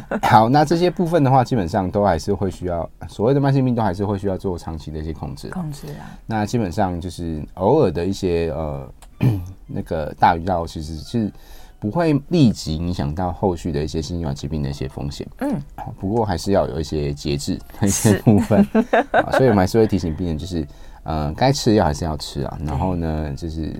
[0.22, 5.48] 好，那这些部分的话，基本上都还是会需要所谓的慢性病，都还是会需要做长期的一些控制。
[5.48, 6.18] 控制啊。
[6.26, 8.88] 那基本上就是偶尔的一些呃
[9.66, 11.32] 那个大鱼道，其实是
[11.78, 15.26] 不会立即影响到后续的一些心血管疾病的一些风险。
[15.38, 15.60] 嗯。
[15.98, 18.66] 不过还是要有一些节制的一些部分。
[19.32, 20.66] 所以我们还是会提醒病人，就是
[21.02, 22.58] 呃该吃的药还是要吃啊。
[22.64, 23.74] 然后呢，就是。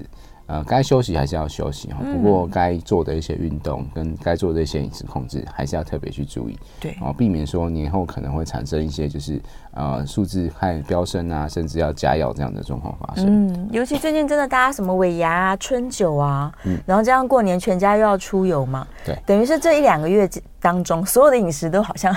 [0.53, 9.41] 呃，该休息还是要休息哈，不过该做的一些运动跟该做的一些饮食控制，还是要特别去注意，对，哦，避免说年后可能会产生一些就是
[9.75, 13.27] 呃数字太飙升啊，甚至要加药这样的状况发生。
[13.29, 20.29] 嗯，尤其最近真的大家什么尾牙啊、春酒啊，嗯，然后这样过年全家又要出游嘛，对，等于是这一两个月。
[20.63, 22.17] 当中所有的饮食都好像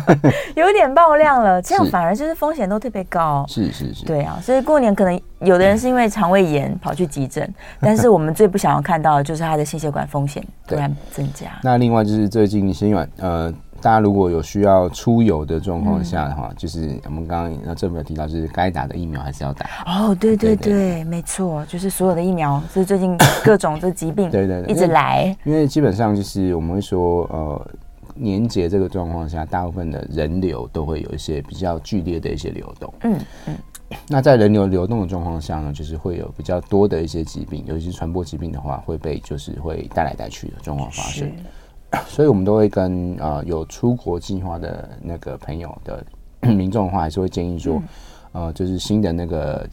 [0.54, 3.46] 有点爆量了，这样反而就是风险都特别高。
[3.48, 11.46] 是是是，对啊，所以过年可能有的人是因为肠胃炎跑去急诊，但是我们最不想要看到的就是他的心血管风险突然增加。
[11.62, 13.50] 那另外就是最近心血管呃。
[13.80, 19.68] 大家如果有需要出游的状况下的话，嗯、就是我们刚刚那这边有提到，就是该打的疫苗还是要打。
[19.86, 25.52] 哦，对对对，对对对没错，就是所有的疫苗，就是最近各种这疾病，对对对，一直来因。
[25.52, 27.70] 因为基本上就是我们会说，呃，
[28.14, 32.92] 年节这个状况下，大部分的人流都会有一些比较剧烈的一些流动。
[33.02, 33.54] 嗯嗯。
[34.06, 41.30] 那在人流流动的状况下呢，就是会有比较多的一些疾病，尤其是传播疾病的话，会被就是会带来带去的状况发生。
[42.06, 46.04] 所以，我们都会跟呃有出国计划的那个朋友的
[46.42, 47.82] 民众的话，还是会建议说，
[48.32, 49.68] 呃，就是新的那个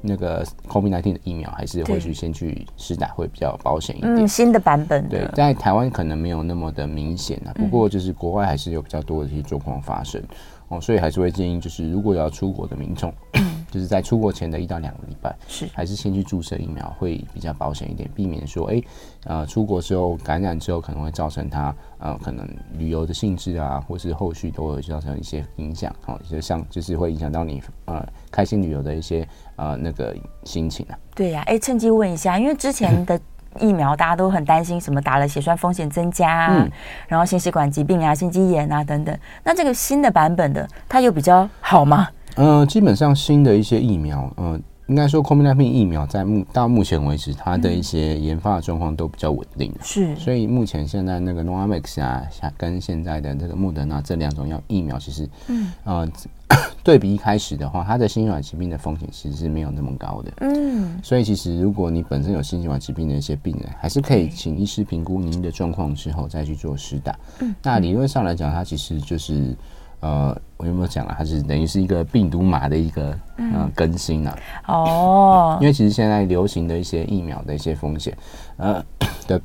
[0.00, 4.14] 那个 COVID-19 的疫苗，还是会去先去试打，会比较保险一点。
[4.16, 5.08] 嗯，新的版本。
[5.08, 10.22] 对，在台湾可能没有那么的明显啊，不过就是国外还是有比较多的一些状况发生
[10.68, 13.12] 哦，所以还是会建议，就是如果要出国的民众。
[13.70, 18.84] 就是在出国前的一到两个礼拜，是还是先去注射疫苗会比较保险一点，避免说，哎、欸，
[19.24, 29.26] 呃，出国之后感染之后可能会造成他呃可能旅游的性质啊，或是后续都会造成一些影响，哦，就像就是会影响到你呃开心旅游的一些
[29.56, 30.98] 呃那个心情啊。
[31.14, 33.20] 对呀、啊，哎、欸，趁机问一下，因为之前的
[33.60, 36.70] 疫苗大家都很担心什么打了血栓风险增加啊，嗯、
[37.08, 42.08] 然后心血管疾病啊、心肌炎啊等等，那这个新的版本的它有比较好吗？
[42.38, 49.74] 呃，基本上新的一些疫苗，呃，应该说 COVID-19 疫苗在目到目前为止，它的一些研发的状况都比较稳定。
[49.82, 52.22] 是，所以目前现在那个 Novavax 啊，
[52.56, 56.08] 跟现在的这个莫德纳这两种药疫苗，其实，嗯，呃，
[56.84, 60.32] 对比一开始的话，它的心血管疾病的风险其实是没有那么高的。
[60.42, 67.18] 嗯，所以其实如果你本身有心血管疾病的一些病人，还是可以请医师评估您的状况之后再去做施打。
[67.40, 69.56] 嗯，那理论上来讲，它其实就是。
[70.00, 71.14] 呃，我有没有讲啊？
[71.18, 74.38] 它是等于是一个病毒码的一个呃更新啊。
[74.66, 78.16] 哦，因为其实现在流行的一些疫苗的一些风险，
[78.56, 78.84] 呃
[79.26, 79.40] 的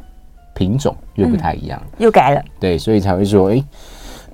[0.54, 2.44] 品种又不太一样，又改了。
[2.60, 3.64] 对，所以才会说，哎，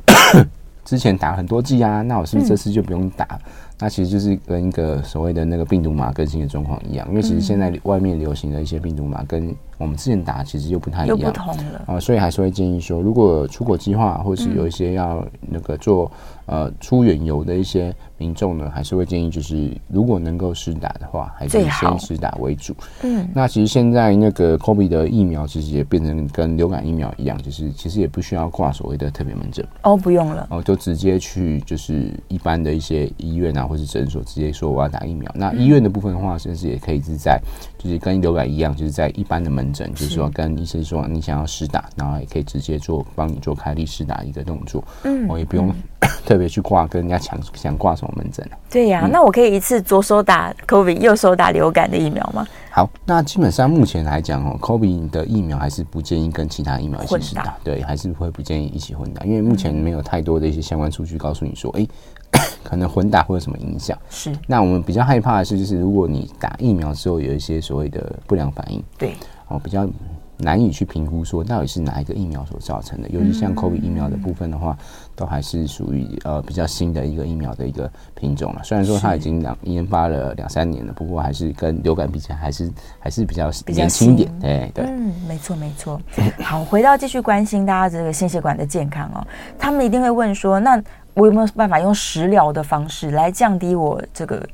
[0.84, 3.40] 之前打很多剂啊，那我是不是这次就不用打？
[3.82, 11.82] 那其实就是跟一个所谓的那个病毒码更新的状况一样，因为其实现在外面流行的一些病毒码跟我们之前打其实又不太一样，不同了。
[11.88, 16.12] 啊，所以还是会建议说，如果出国计划或是有一些要那个做
[16.50, 22.76] 呃出远游的一些民众呢，还是会建议就是如果能够施打的话，还是先施打为主。
[23.04, 29.66] 嗯，那其实现在那个 COVID 的疫苗其实也变成跟流感疫苗一样，就是其实也不需要挂所谓的特别门诊。
[29.84, 30.48] 哦，不用了。
[30.50, 35.32] 哦，就直接去就是一般的一些医院啊或是诊所直接说我要打疫苗。
[35.36, 37.40] 那医院的部分的话，甚至也可以是在
[37.78, 39.90] 就是跟流感一样，就是在一般的门诊。
[39.94, 45.74] 就是说，跟医生说你想要施打，然后也可以直接做帮你做开立施打一个动作，嗯，我也不用
[46.26, 48.48] 特别去挂，跟人家抢想挂什么门诊。
[48.70, 52.48] 对呀，那我可以一次左手打 COVID，右手打流感的疫苗吗？
[52.72, 61.88] 好，那基本上目前来讲哦，COVID 的疫苗还是不建议跟其他疫苗一起施打，对，还是会不建议一起混打，因为目前没有太多的一些相关数据告诉你说，哎。
[62.62, 63.98] 可能混打会有什么影响？
[64.12, 64.32] 是。
[64.46, 69.16] 那我们比较害怕的是，就是如果你打疫苗之后有一些所谓的不良反应，对，
[69.48, 69.90] 哦，比较
[70.40, 73.10] 难以去评估说到底是哪一个疫苗所造成的。
[73.10, 74.78] 尤其像 COVID 疫苗的部分的话，
[75.16, 78.62] 都还是属于呃比较新的一个疫苗的一个品种了。
[78.64, 84.40] 虽然说它已经两研发了两三年了，不过还是跟流感比起来，还是还是比较年轻一点。
[84.40, 86.02] 对对，嗯，没错没错。
[86.42, 90.82] 好，回到继续关心大家这个心血管的健康哦，他们一定会问说，那
[91.16, 94.48] 我有没有办法用食疗的方式来降低我这个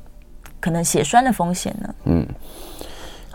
[0.58, 1.94] 可能血栓的风险呢？
[2.06, 2.26] 嗯。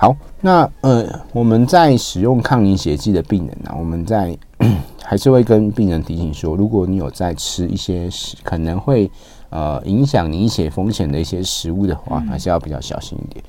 [0.01, 4.35] 好，那呃，我们在使用抗凝血剂的病人呢、啊，我们在
[5.05, 9.07] 还是会跟病人提醒说，如果你有在吃一些食可能会
[9.51, 13.45] 呃影响凝血风险的一些食物的话，还是要比较小心一点。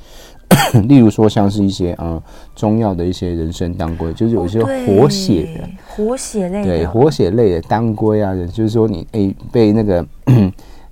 [0.75, 2.23] 嗯、 例如说，像是一些呃
[2.55, 10.07] 中药的一些人参当归，就是有一些活血的、活血类的，对活血类的当归啊，就是说你诶、欸、被那个。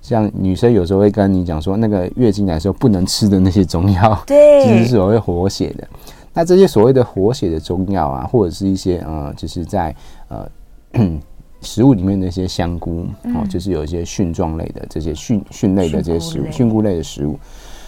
[0.01, 5.87] 像女生有时候会跟你讲说，那个月经来的时候不能吃的那些中药，对，就是所谓活血的。
[6.33, 9.95] 那这些所谓的活血的中药啊，或者是一些呃，就是在
[10.29, 10.49] 呃
[11.61, 17.37] 食物里面的一些香菇，哦，就是有一些蕈状类的这些蕈蕈类的这些食物，蕈菇类的食物，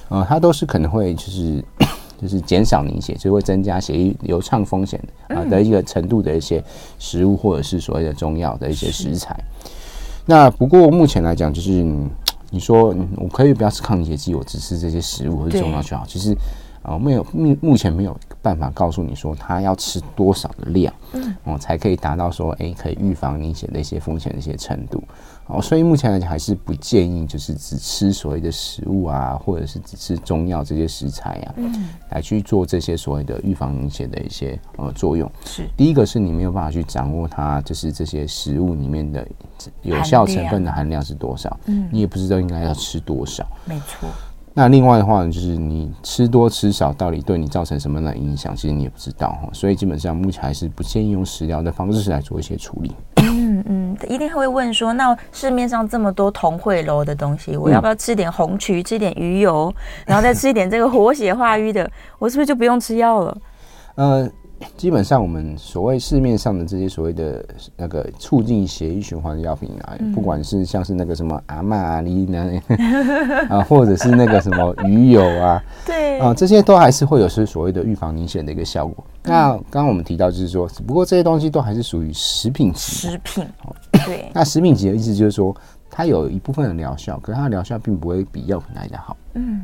[0.10, 1.64] 呃，它都是可能会就是
[2.22, 6.64] 就是减少凝血，就会增加血液流畅风险的啊的一个程度的一些
[7.00, 9.36] 食物，或者是所谓的中药的一些食材。
[10.26, 11.86] 那不过目前来讲，就是
[12.50, 16.06] 你说我可以不要吃抗凝血剂，我只吃这些食物或者中药就好。
[16.06, 16.36] 其实
[16.82, 25.04] 啊，没有目目前没有办法告诉你说他要吃多少的量，嗯，哦，才可以达到说哎可以预防凝血的一些风险的一些程度。
[25.48, 35.30] 哦，所以目前来讲还是不建议，就是只吃所谓的食物啊，或者是只吃中药这些食材啊，嗯，来去做这些所谓的预防凝血的一些呃作用。
[35.46, 39.28] 是，第一个是你没有办法去掌握它，就是这些食物里面的
[39.82, 43.46] 有效成分的含量是多少，嗯，你也不知道应该要吃多少。
[43.66, 44.10] 没错。
[44.56, 49.50] 那另外的话呢，就是你吃多吃少，到底对你造成什么样的影响，其实你也不知道哈。
[49.52, 52.92] 所以基本上目前还是不建议用食疗的方式来做一些处理。
[54.08, 59.74] 一定会问说，那市面上这么多同汇楼的东西，我要不要吃点红曲，吃点鱼油，
[60.06, 63.38] 然后再吃一点这个活血化瘀的，我是不是就不用吃药了？
[63.96, 64.30] 呃。
[64.78, 67.46] 基本上，我们所谓市面上的这些所谓的
[67.76, 72.62] 那个促进血液循环的药品啊，不管是像是那个什么阿玛阿丽呢，
[73.50, 79.04] 啊，或者是那个什么鱼油啊，对啊，这些都还是会有是所谓的预防凝血的一个效果。
[79.24, 82.80] 那刚刚我们提到就是说，只不过这些东西都还是属于食品级。
[82.80, 83.46] 食品，
[84.06, 84.30] 对。
[84.34, 85.56] 那食品级的意思就是说，
[85.90, 89.16] 它有一部分的疗效，可是它的疗效并不会比药品来的好。
[89.34, 89.62] 嗯。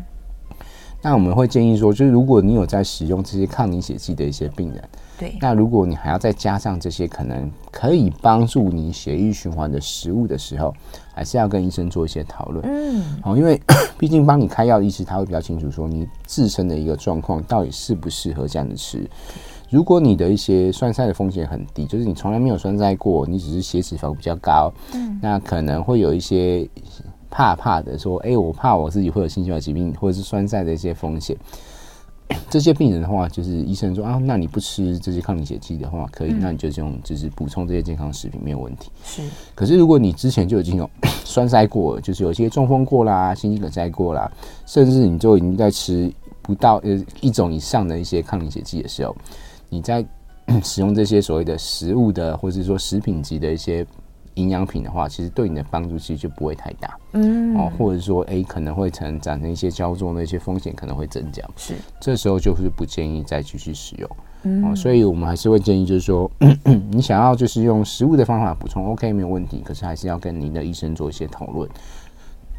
[1.02, 4.84] 那我们会建议说，就是如果你有在使用这些抗凝血剂的一些病人，
[5.18, 10.74] 对，那如果你还要再加上这些可能可以帮助你血液循环的食物的时候，
[11.14, 12.66] 还是要跟医生做一些讨论。
[12.68, 13.58] 嗯，好，因为
[13.98, 19.10] 毕竟帮你开药的医师他会比较清楚说你自身的一个状况到底适不适合这样子吃。
[19.70, 26.68] 如果你的一些栓塞的风险很低，就是你从来没有栓塞过，你只是血脂肪比较高，嗯，那可能会有一些。
[27.30, 31.36] 怕怕的说，哎、欸，我怕我自己会有心血管疾病或者是栓塞的一些风险。
[32.48, 38.92] 这些病人的话，就是医生说啊，那你不吃这些抗凝血剂的话，可以，那你就用就是补充这些健康食品没有问题。
[39.04, 39.24] 是。
[39.56, 40.88] 可是如果你之前就已经有
[41.26, 44.32] 栓塞过，就是有些中风过啦、心肌梗塞过啦，
[44.68, 46.12] 甚至你就已经在吃
[46.44, 49.15] 不到呃一种以上的一些抗凝血剂的时候，
[49.68, 50.06] 你在
[50.63, 53.86] 使用这些所谓的食物的或者是说食品级的一些。
[54.39, 64.10] 营养品的话，其实对你的帮助其实就不会太大，嗯，哦，或者说，哎，可能会成长成一些焦作的一些风险可能会增加，是，这时候就是不建议再继续使用，
[64.43, 66.30] 嗯，哦，所以我们还是会建议，就是说，
[66.89, 71.69] 你想要就是用食物的方法补充，OK，没有问题，可是还是要跟您的医生做一些讨论。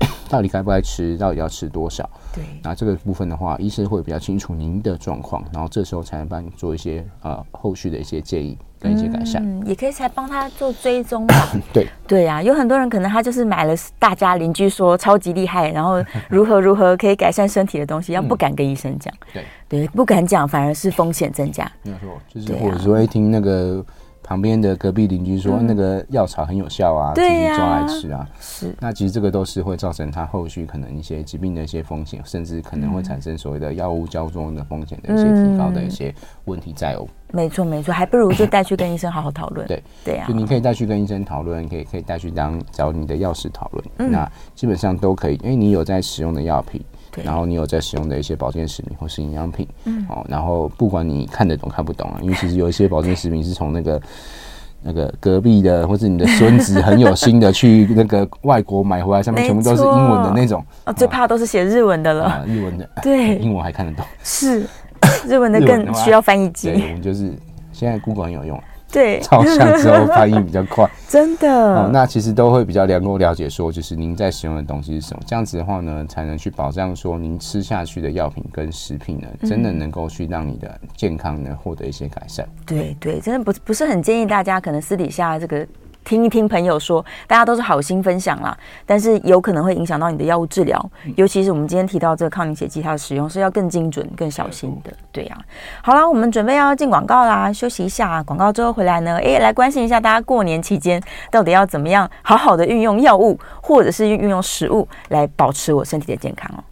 [0.30, 1.18] 到底该不该吃？
[1.18, 2.08] 到底要吃多少？
[2.34, 9.42] 对，那这个部分的话，医生会比较清楚您的状况，然后这时候才能帮你做一些呃后续的一些建议跟一些改善。
[9.44, 11.34] 嗯，也可以才帮他做追踪吧。
[11.72, 19.12] 对对呀，啊，有很多人可能他就是买了大家邻居说超级厉害，然后如何如何可以改善身体的东西，要不敢跟医生讲。
[19.32, 21.70] 对对，不敢讲反而是风险增加。
[21.82, 23.84] 没有错，就是或者说会听那个。
[24.30, 28.24] 旁边的隔壁邻居说那个药草很有效啊，自己抓来吃啊。
[28.40, 36.14] 是，那其实这个都是会造成他后续可能一些疾病的一些风险，甚至可能会产生所谓的药物交中的风险的一些提高的一些
[36.44, 37.04] 问题在哦。
[37.32, 39.66] 没错没错，还不如就带去跟医生好好讨论。
[39.66, 46.80] 对对啊，就你可以带去跟医生讨论，可以可以带去当找你的药师讨论，那基本上都可以，因为你有在使用的药品。
[47.22, 54.00] 然后你有在使用的一些保健食品或是营养品，嗯，哦，然后不管你看得懂看不懂啊，因为其实有一些保健食品是从那个
[54.82, 64.64] 那个隔壁的或者你的孙子很有心的去那个外国买回来，上面全部都是英文的那种，哦，最怕都是写日文的了，啊，日文的， 对，英文还看得懂，是。
[65.26, 67.32] 日文的更需要翻译机，对，我们就是。
[67.72, 68.62] 现在 Google 很有用。
[68.92, 71.48] 对， 照相之后翻译比较快， 真的。
[71.48, 75.22] 哦，那其实都会比较能够了解说，就是您在使用的东西是什么。
[75.26, 82.46] 这样子的话呢，才能去保障说您吃下去的药品跟食品呢，真的能够去让你的健康呢获得一些改善。
[82.66, 85.66] 对对，真的不不是很建议大家可能私底下这个。
[86.10, 94.92] 听一听朋友说，大家都是好心分享啦，但是有可能会影响到你的药物治疗，尤其是我们今天提到这个抗凝血剂，它的使用是要更精准、更小心的。
[95.12, 95.46] 对呀、啊，
[95.84, 101.00] 好啦，我们准备要进广告啦，休息一下，广告之后回来呢，哎，来关心一下大家过年期间
[101.30, 106.64] 到底要怎么样好好的运用药物，或者是运用食物来保持我身体的健康哦。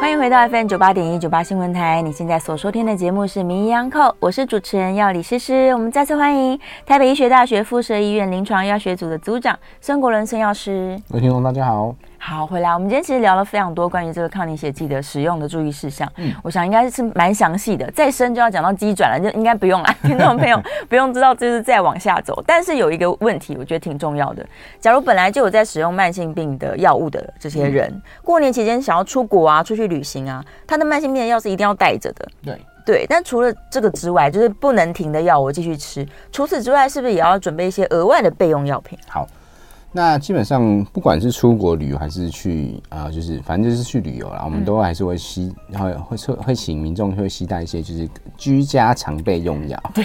[0.00, 5.70] 欢迎回到 FM 九八点一九八新闻台，你现在所收听的节目是《名医央叩》，我是主持人药理诗诗。
[5.74, 10.98] 我们再次欢迎台北医学大学附设医院临床药学组的组长孙国伦孙药师。
[11.10, 11.94] 各位听众，大家好。
[12.22, 16.06] 好，回来，我们今天其实聊了非常多关于这个抗凝血剂的使用的注意事项。
[16.16, 19.88] 嗯，我想应该是蛮详细的，再深就要讲到机转了，就应该不用了。
[20.04, 22.40] 听众朋友不用知道，就是再往下走。
[22.46, 24.46] 但是有一个问题，我觉得挺重要的。
[24.78, 32.28] 假如本来就有在使用慢性病的药物的这些人，嗯、过年期间想要出国啊、出去旅行啊，他的慢性病的药是一定要带着的。
[32.44, 36.06] 对对，但除了这个之外，就是不能停的药我继续吃。
[36.30, 38.98] 除此之外，是不是也要准备一些额外的备用药品？
[39.08, 39.26] 好。
[39.92, 49.76] 那基本上，不管是出国旅游还是去啊、呃，就是反正就是去旅游啦，我们都还是会吸，然后会会会请民众会携带一些就是居家常备用药。
[49.92, 50.04] 对，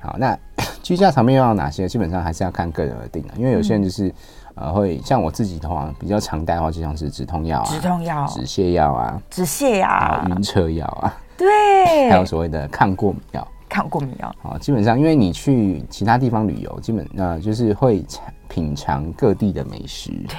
[0.00, 0.38] 好，那
[0.80, 1.88] 居家常备用药哪些？
[1.88, 4.06] 基本上还是要看个人而定的，因为有些人就是、
[4.54, 13.48] 嗯、呃会像我自己的话，比较常带的话，就像是止痛药啊、止痛药、止泻药啊、止泻啊、晕车药啊，对，还有所谓的抗过敏药。
[13.68, 18.04] 抗过没有啊，基本上因为你去其他地方旅游，基本呃就是会
[18.48, 20.10] 品尝各地的美食。
[20.28, 20.36] 对，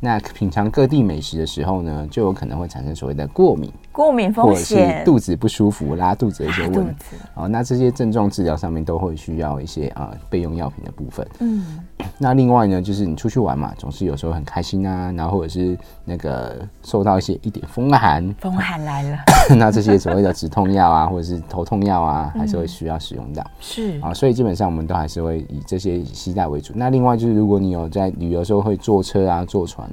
[0.00, 3.70] 那品尝各地美食的时候呢，就有可能会产生所谓的过敏。
[3.92, 7.16] 过敏风险，或者是肚子不舒服、拉肚子的一些问题。
[7.34, 11.26] 哦，那这些症状治疗上面都会需要一些啊备用药品的部分。
[11.40, 11.84] 嗯，
[12.16, 19.18] 那另外呢，就是你出去玩嘛，总是有时候很开心啊，然后或者是那个受到一些一点风寒，风寒来了，
[19.58, 23.44] 那这些所谓的止痛药啊，或者是头痛药啊，还是会需要使用到。
[23.60, 26.72] 是啊，所以基本上我们都还是会以这些携带为主。
[26.76, 29.89] 那另外就是，如果你有在旅游时候会坐车啊、坐船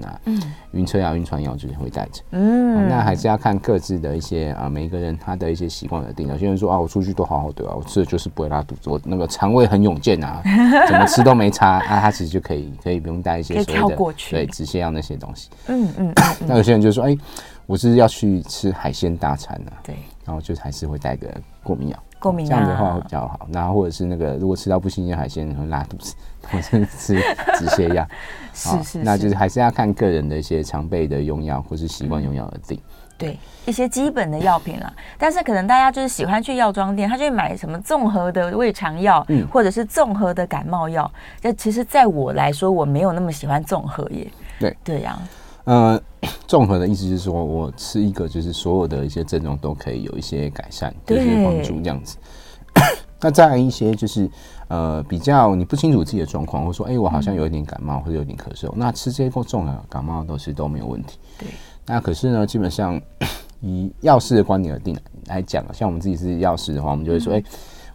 [0.72, 2.22] 晕车药、晕船药就是会带着。
[2.32, 4.70] 嗯，那还是要看各自的一些啊。
[4.70, 6.28] 每一个人他的一些习惯而定。
[6.28, 10.41] 有些人说啊，我出去都好好的啊，我吃的就是不会拉肚子，我那个肠胃很勇健啊，
[10.88, 12.00] 怎么吃都没差啊。
[12.00, 15.50] 他其实就可以可以不用带一些所谓的对止泻药那些东西。
[15.68, 16.14] 嗯嗯。
[16.45, 17.18] 那有些人就说，哎，
[17.66, 19.95] 我是要去吃海鲜大餐啊，对，
[20.26, 21.28] 然后就还是会带个
[21.64, 23.48] 过敏药，过敏药这样的话会比较好。
[23.52, 26.16] 然后或者是那个如果吃到不新鲜海鲜会拉肚子，
[26.52, 27.16] 或者是吃
[27.58, 28.08] 止泻药，
[28.54, 32.80] 是是，那就是还是要看个人的一些常备的用药或是习惯用药而定。
[33.20, 33.36] 对
[33.66, 41.12] 一些基本的药品啦，但是可能大家就是喜欢去药妆店，他就会买什么综合的胃肠药，嗯，或者是综合的感冒药。
[41.41, 44.28] 这其实，在我来说，我没有那么喜欢综合耶。
[44.60, 45.20] 对对呀，
[45.64, 46.00] 呃，
[46.45, 52.18] 综合的意思就是说我吃一个，就是所有的一些症状都可以有一些改善，有一些帮助这样子。
[53.20, 54.30] 那再来一些就是
[54.68, 61.18] 呃比较你不清楚自己的状况，或者说哎我好像有一点感冒或者有点咳嗽，那吃这些过重的感冒都是都没有问题。
[61.38, 61.47] 对。
[61.86, 63.01] 那可是呢，基本上
[63.61, 67.43] 以药师的观点而定来讲，像我们自己是药师的话，我们就会说，哎、嗯。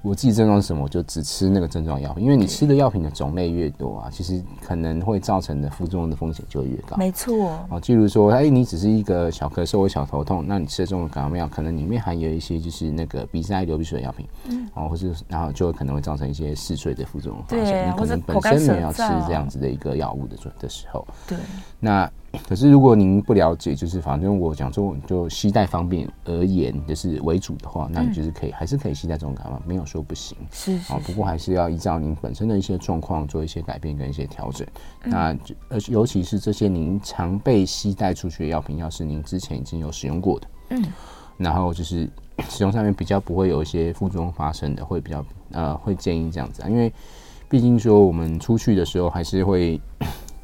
[0.02, 6.96] 我自己症状是什么，我就只吃那个症状药品，因为你吃的药品的种类越多啊，其实可能会造成的副作用的风险就会越高。
[6.96, 7.50] 没错。
[7.70, 17.88] 哦，例如说，哎，你只是一个小咳嗽或小头痛，那你吃的这种感冒药，可能里面含有一些就是那个鼻塞、流鼻水的药品，嗯，哦，或是然后就可能会造成一些嗜睡的副作用发生。
[17.88, 21.38] 你可能本身没有吃这样子的一个药物的的时候，对。
[21.78, 22.10] 那
[22.48, 29.82] 可是如果您不了解，就是反正我讲说就携带方便而言，就是为主的话，那你就是可以还是可以携带这种感冒，没有。
[29.92, 34.66] 说不行，是啊，不过还是要依照您本身的一些状况做一些改变跟一些调整。
[35.04, 35.36] 那
[35.68, 40.84] 呃，尤其是这些您常被携带出去的药品，要是您之前已经有使用过的，嗯，
[41.36, 42.08] 然后就是
[42.48, 46.90] 使用上面比较不会有一些副作用发生的，会比较呃，会建议这样子啊，因为
[47.50, 49.78] 毕竟说我们出去的时候还是会。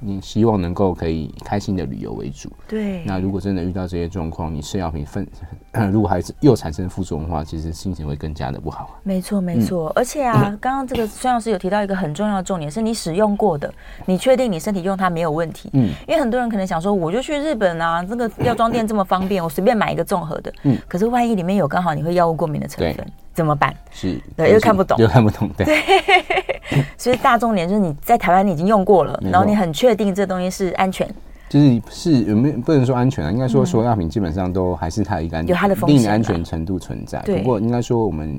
[0.00, 2.50] 你希望能够可以开心的旅游为主。
[2.68, 3.02] 对。
[3.04, 5.26] 那如果真的遇到这些状况，你吃药品分，
[5.92, 8.98] 如果还是又产生副作用的话，其实心情会更加的不好。
[9.02, 9.92] 没错，没错。
[9.94, 13.72] 而且啊， 刚刚这个孙老师有提到一个很重要的重点，是你使用过的，
[14.06, 15.70] 你确定你身体用它没有问题。
[15.72, 15.90] 嗯。
[16.06, 20.52] 因为很多人可能想说，我就去日本啊，这个药妆店这么方便，我随便买一个综合的。
[20.62, 20.78] 嗯。
[20.86, 23.06] 可是万一里面有刚好你会药物过敏的成分。
[23.34, 23.72] 怎么办？
[23.92, 25.64] 是，对，又看不懂，又看不懂，对。
[25.64, 25.76] 对，
[26.98, 31.08] 所以大重点就是你在台湾你已经用过了，然后你很确定这东西是安全。
[31.48, 33.32] 就是是有没有不能说安全啊？
[33.32, 37.20] 应该说所有药品基本上都还是它一个有它的风险，安全程度存在。
[37.20, 38.38] 不过应该说我们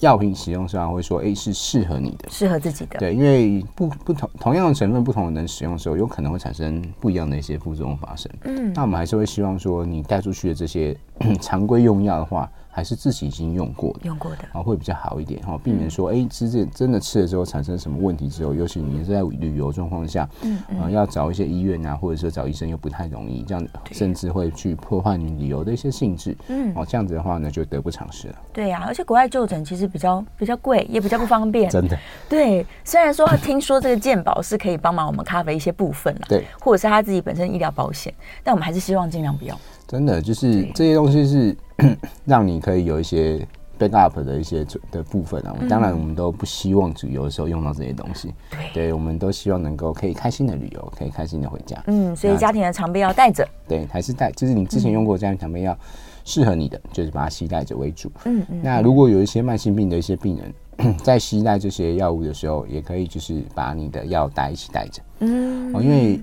[0.00, 2.98] 药品使用上会说，哎，是适合你的，适合自己的。
[2.98, 8.32] 对，因为不不同同样的成分，不同的人使用的时候，有可能会产生不一样的一些副作用发生。
[8.44, 10.96] 嗯，那我们还是会希望说，你带出去的这些
[11.42, 12.50] 常规用药的话。
[12.76, 14.44] 还是自己已经用过的，用过的。
[14.52, 28.34] 啊，会比较好一点哈，避免说，哎、嗯，吃这真的吃了之后产生什么问题之后，尤其你是在旅游状况下，嗯嗯、呃，要找一些医院啊，或者说找医生又不太容易，这样甚至会去破坏你旅游的一些性质，嗯，哦，这样子的话呢，就得不偿失了。
[28.52, 31.98] 对呀、啊，而且国外就诊其实比较比较贵，也比较不方便，真的。
[32.28, 38.12] 对，虽然说听说这个健保是可以帮忙我们 cover 一些部分了，对，或者是他自己本身医疗保险，
[38.44, 39.58] 但我们还是希望尽量不要。
[39.86, 41.56] 真的就是这些东西是
[42.24, 43.46] 让你可以有一些
[43.78, 45.54] backup 的一些的部分啊。
[45.68, 48.34] 当然，我们都不希望旅游的时候用到这些东西。
[48.72, 51.80] 对，我们都希望能够可以开心的旅游，可以开心的回家。
[51.86, 53.46] 嗯，所以家庭的常备药带着。
[53.68, 55.78] 对，还是带，就是你之前用过家庭常备药，
[56.24, 58.10] 适合你的就是把它携带着为主。
[58.24, 58.60] 嗯嗯。
[58.62, 65.02] 那如果有一些慢性病的一些病人， 在携带这些药物的时候，也可以就是把你的药带一起带着。
[65.20, 65.72] 嗯。
[65.74, 66.20] 哦，因为。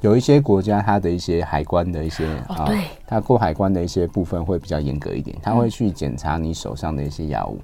[0.00, 2.68] 有一些国家，它的一些海关的一些啊，
[3.06, 7.60] 它过海关的一些部分会比较严格一点，它会去检查你手上的一些药物。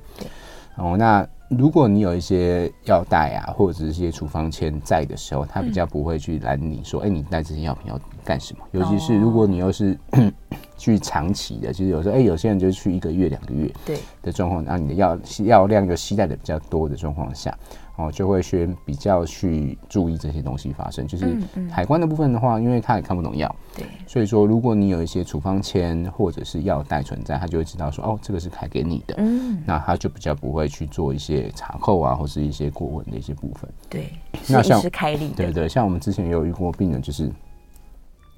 [0.76, 8.64] 哦，那如果你有一些药袋啊，或者是一些处方签在的时候，他比较不会去拦你说，哎，你带这些药品要干什么？
[8.70, 9.99] 尤其是如果你又是
[10.79, 17.53] 去长期的，就是有时候，哎，有些人就去一个月、两个月对的状况，那你的药药量就携带的比较多的状况下。
[17.99, 21.36] 哦，就会先比较去注意这些东西发生，就是
[21.68, 34.12] 海关的部分的话，因为他也看不懂药，对，所以说如果你有一些处方签或者是药袋存在，他就会知道说，哦，这个是开给你的，嗯，那他就比较不会去做一些查扣啊，或是一些过问的一些部分，对，
[34.49, 37.28] 那像是开立，对对，像我们之前也有遇过病人，就是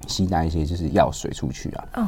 [0.07, 2.07] 携带一些就是药水出去啊，嗯。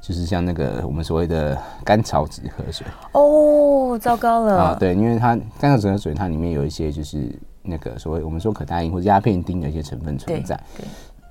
[0.00, 4.76] 就是像那个我们所谓的甘草止咳水哦，糟糕了啊！
[4.78, 7.30] 对，因为它甘草止咳水，它里面有一些就是
[7.62, 10.58] 那个所谓我们说可待因或者鸦片丁的一些成分存在。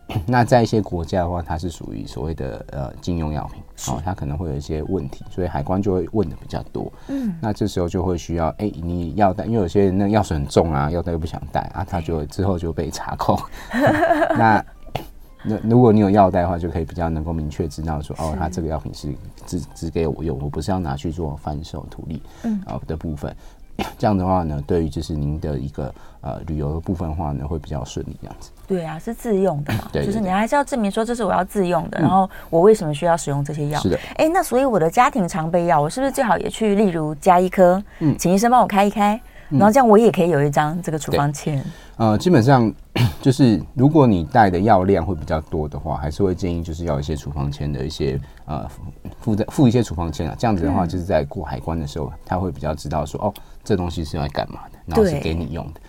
[0.25, 3.61] 那在一些国家的话，它是属于所谓的呃禁用药品，
[3.93, 6.91] 哦，它可能会有一些问题，所以海关就会问的比较多。
[7.09, 13.39] 嗯，那这时候就会需要哎、欸，你药袋，因为有些人那药水很重啊，药袋又不想带啊，他就之后就被查扣。
[14.35, 14.65] 那
[15.43, 19.13] 那如果你有药袋的话，就可以比较能够明确知道说，哦，他这个药品是
[19.45, 23.35] 只只给我用，我不是要拿去做贩售图利，嗯，啊的部分。
[23.97, 28.51] 这样的话呢，对于就是您的一个呃旅游的部分的话呢，会比较顺利这样子。
[28.67, 33.79] 对啊，是自用的嘛， 对，就是你还是要证明说这是我要自用的，然后我为什么需要使用这些药？
[33.79, 33.97] 是的。
[34.17, 39.17] 哎，那所以我的家庭常备药，我是不是最好也去，例如加一颗，嗯，请医生帮我开一开，
[39.49, 41.63] 然后这样我也可以有一张这个处方签。
[41.97, 42.71] 呃，基本上
[43.21, 48.65] 就是如果你带的药量会比较多的话，还是会建议就是要一些处方签的一些呃
[49.19, 53.33] 附的附一些处方签啊，这样子的话就是在过海关的时候，他会比较知道说哦，
[53.63, 55.81] 这东西是要干嘛的，然后是给你用的。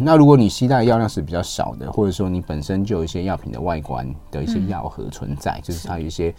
[0.00, 6.34] 那如果你携带的药量是比较少的，或者说你本身就有一些药品的外观的一些药盒存在，就是它有一些。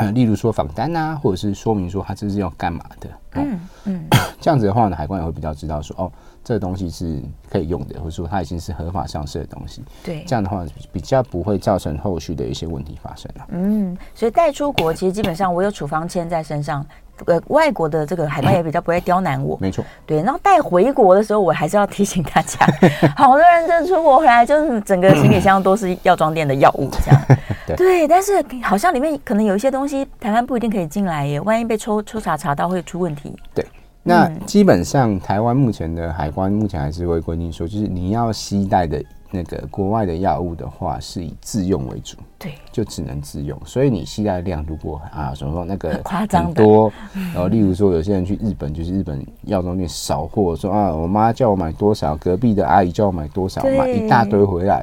[0.00, 4.06] 呃，例如说访单啊，或者是说明说它这是要干嘛的，嗯嗯，
[4.40, 13.46] 这样子的话呢，海关也会比较知道说，哦，这个东西是可以用的，或者说它已经是合法上市的东西，对，这样的话比较不会造成后续的一些问题发生了。
[13.50, 16.84] 嗯，所以带出国其实基本上我有处方签在身上。
[17.26, 19.84] 呃，外国的这个海关 也比较不会刁难我，没错。
[20.06, 22.58] 对，然后带回国的时候，我还是要提醒大家，
[23.16, 27.20] 好多人这出国回来就是整个行李箱都是药妆店的药物这样。
[27.66, 33.36] 对，对，但是好像里面可能有一些东西，台湾不一定可以进来耶，万一被抽抽查查到会出问题。
[33.54, 33.64] 对，
[34.02, 39.02] 那基本上台湾目前的海关目前还是会规定说，就是你要携带的。
[39.32, 43.60] 那个国外的药物的话，是以自用为主，对，就只能自用。
[43.66, 46.90] 所以你携带量如果啊，什么说那个夸张很多，
[47.34, 54.82] 然后例如说有些人去日本，就是日本药妆店扫货，说啊，我妈叫我买多少，隔壁的阿姨叫我买多少，买一大堆回来，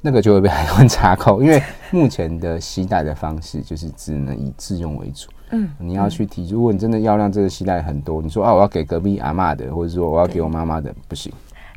[0.00, 1.42] 那个就会被海关查扣。
[1.42, 5.28] 因为目前的携带的方式就是只能以自用为主。
[5.50, 11.30] 嗯，你要去提，如果你真的药量这个携带很多，你说啊，我要给隔壁阿嬷的，或者说我要给我妈妈的，不行。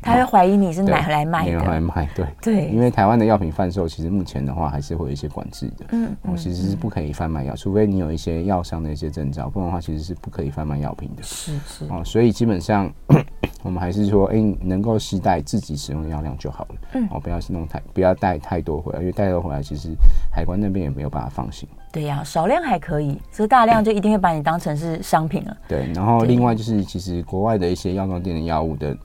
[0.06, 12.88] 他会怀疑你是买回来卖的，买来卖，对对，因为台湾的药品贩售，其实目前的话还是会有一些管制的，嗯，我其实是不可以贩卖药，除非你有一些药商的一些证照，不然的话其实是不可以贩卖药品的，是是哦，所以基本上
[13.64, 19.90] 我们还是说，哎，能够携带自己使用的药量就好了，嗯，哦，不要弄太，不要带太多回来，因为带多回来，其实
[20.30, 21.68] 海关那边也没有办法放心。
[21.92, 25.56] 对呀，少量还可以，这大量就一定会把你当成是商品了。
[25.66, 28.96] 对，然后另外就是，其实国外的一些药妆店的药物的。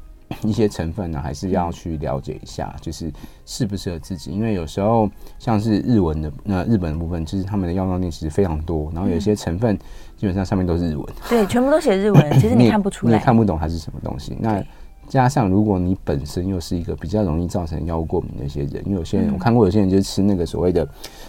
[0.44, 3.12] 一些成分呢，还是要去了解一下，就是
[3.46, 4.32] 适不适合自己。
[4.32, 5.10] 因为有时候
[5.40, 9.78] 像是日文的那日本的部分，就是他们的药妆店其实非常多，然后有些成分
[10.18, 14.38] 基本上上面都是日文，对，全部都写日文，其实你看不出来，你也看不懂它是什么东西。
[14.40, 14.64] 那
[15.08, 20.88] 加上如果你本身又是一个比较容易造成药物过敏的一些人，因为有些人我看过，有些人就是吃那个所谓的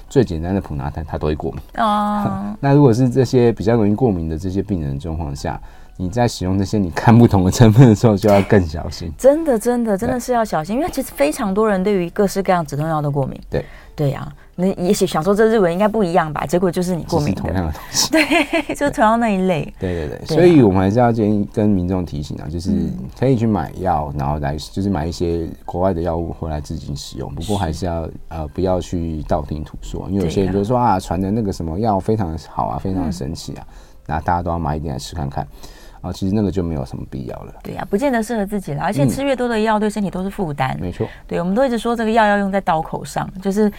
[0.08, 1.60] 最简单的普拿疼，他都会过敏。
[1.78, 5.60] 哦， 那如果是这些比较容易过敏的这些病人状况下。
[6.02, 9.12] 你在使用这些你看不同的成分的时候，就要更小心。
[9.16, 13.40] 真的，真的，真的是要小心，因为其实非常多人对于各式各样止痛药都过敏。
[13.48, 14.34] 对，对呀、啊。
[14.54, 17.34] 那也许想说这日文应该不一样吧，结果就是你过敏。
[17.34, 18.10] 同样的东西。
[18.12, 19.62] 对，就是同样那一类。
[19.78, 22.70] 对 对对，对，所以我们还是要建议跟民众提醒啊，就是
[23.18, 27.34] 可以去买药，然后来就是买一些国外的药物回来自己使用。
[27.34, 33.66] 不过还是要呃不要去道听途说，因为有些人就说啊传的那个什么药非常的好啊，非常的神奇啊，
[34.06, 35.46] 那大家都要买一点来试看看。
[36.02, 37.54] 啊，其实那个就没有什么必要了。
[37.62, 40.76] 对呀、啊，不见得适合自己了，而且吃越多的药，对身体都是负担。
[40.78, 43.72] 没错，对，我们都一直说这个药要用在刀口上，就是。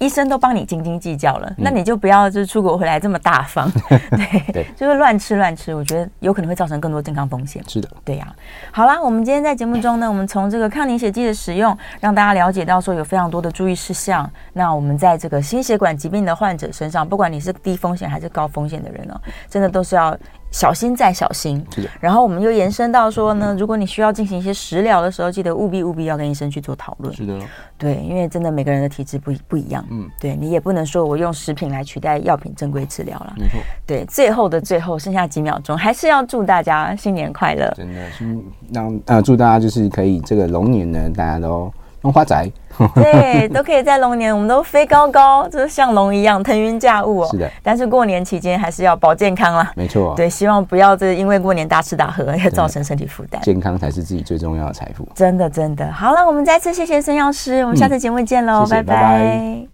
[0.00, 7.60] 医生都帮你斤斤计较了，那你就不要就是出国回来这么大方， 对，对，就是乱吃乱吃，我觉得有可能会造成更多健康风险。
[7.66, 8.30] 是的，对呀、啊。
[8.70, 14.30] 好啦，我们今天在节目中呢，我们从这个抗凝血剂的使用，让大家了解到说有非常多的注意事项。
[14.52, 20.16] 那我们在这个心血管疾病的患者身上，不管你是低风险还是高风险的人呢、哦，真的都是要。
[20.50, 21.64] 小心再小心，
[22.00, 27.14] 然后我们又延伸到说呢，如果你需要进行一些食疗的时候，记得务必务必要跟医生去做讨论。
[27.14, 27.38] 是的，
[27.76, 33.60] 对，因为真的每个人的体质不不一样，嗯，对你也不能说我用食品来取代药品正规治疗了，没错。
[33.86, 37.72] 对，最后的最后剩下几秒钟，还是要祝大家新年快乐。
[37.76, 41.72] 真的，新让呃祝大家就是可以这个龙年呢，大家都。
[42.02, 42.48] 龙花仔，
[42.94, 47.28] 对， 都可以在龙年，我们都飞高高，就是像龙一样腾云驾雾哦。
[47.30, 49.72] 是的，但是过年期间还是要保健康啦。
[49.74, 53.40] 没错，对，希望不要这因为过年大吃大喝，也造成身体负担。
[53.42, 55.08] 健康才是自己最重要的财富。
[55.14, 55.90] 真的，真的。
[55.92, 58.94] 好了，我们再次谢谢孙药师，我们下次节目见喽，嗯，谢谢，拜拜。
[58.94, 59.68] 拜拜。